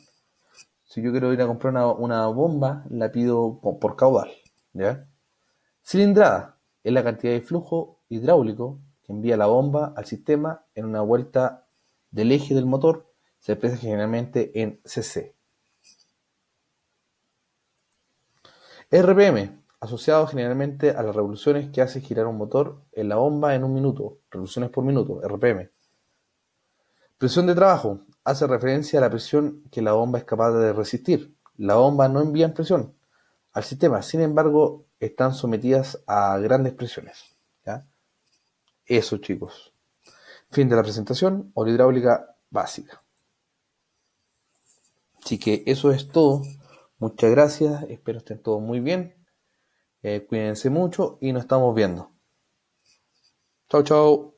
Si 0.83 1.01
yo 1.01 1.11
quiero 1.11 1.33
ir 1.33 1.41
a 1.41 1.47
comprar 1.47 1.73
una, 1.97 2.27
bomba, 2.27 2.85
la 2.89 3.11
pido 3.11 3.59
por, 3.61 3.95
caudal. 3.95 4.29
¿ya? 4.73 5.07
Cilindrada 5.83 6.59
es 6.83 6.93
la 6.93 7.03
cantidad 7.03 7.33
de 7.33 7.41
flujo 7.41 8.01
hidráulico 8.09 8.81
que 9.03 9.13
envía 9.13 9.37
la 9.37 9.47
bomba 9.47 9.93
al 9.95 10.05
sistema 10.05 10.65
en 10.75 10.85
una 10.85 11.01
vuelta 11.01 11.67
del 12.11 12.31
eje 12.31 12.53
del 12.53 12.65
motor. 12.65 13.11
Se 13.39 13.53
expresa 13.53 13.77
generalmente 13.77 14.61
en 14.61 14.81
cc. 14.83 15.36
RPM, 18.89 19.63
asociado 19.79 20.27
generalmente 20.27 20.91
a 20.91 21.03
las 21.03 21.15
revoluciones 21.15 21.69
que 21.71 21.81
hace 21.81 22.01
girar 22.01 22.25
un 22.27 22.37
motor 22.37 22.81
en 22.93 23.09
la 23.09 23.17
bomba 23.17 23.53
en 23.53 23.63
un 23.63 23.73
minuto, 23.73 24.19
revoluciones 24.31 24.69
por 24.69 24.83
minuto, 24.83 25.21
RPM. 25.21 25.69
Presión 27.17 27.47
de 27.47 27.55
trabajo, 27.55 28.01
hace 28.23 28.47
referencia 28.47 28.99
a 28.99 29.01
la 29.01 29.09
presión 29.09 29.63
que 29.71 29.81
la 29.81 29.93
bomba 29.93 30.19
es 30.19 30.25
capaz 30.25 30.51
de 30.51 30.71
resistir. 30.71 31.35
La 31.57 31.75
bomba 31.75 32.07
no 32.07 32.21
envía 32.21 32.53
presión 32.53 32.95
al 33.53 33.63
sistema, 33.63 34.03
sin 34.03 34.21
embargo, 34.21 34.85
están 34.99 35.33
sometidas 35.33 36.03
a 36.05 36.37
grandes 36.37 36.73
presiones. 36.73 37.35
Eso, 38.85 39.17
chicos. 39.17 39.73
Fin 40.49 40.69
de 40.69 40.75
la 40.77 40.83
presentación 40.83 41.51
o 41.55 41.67
hidráulica 41.67 42.37
básica. 42.49 43.03
Así 45.21 45.37
que 45.37 45.63
eso 45.65 45.91
es 45.91 46.07
todo. 46.07 46.43
Muchas 46.99 47.31
gracias. 47.31 47.83
Espero 47.89 48.19
estén 48.19 48.41
todos 48.41 48.61
muy 48.61 48.79
bien. 48.79 49.15
Eh, 50.01 50.25
cuídense 50.27 50.69
mucho 50.69 51.17
y 51.21 51.31
nos 51.31 51.43
estamos 51.43 51.75
viendo. 51.75 52.11
Chao, 53.69 53.83
chao. 53.83 54.36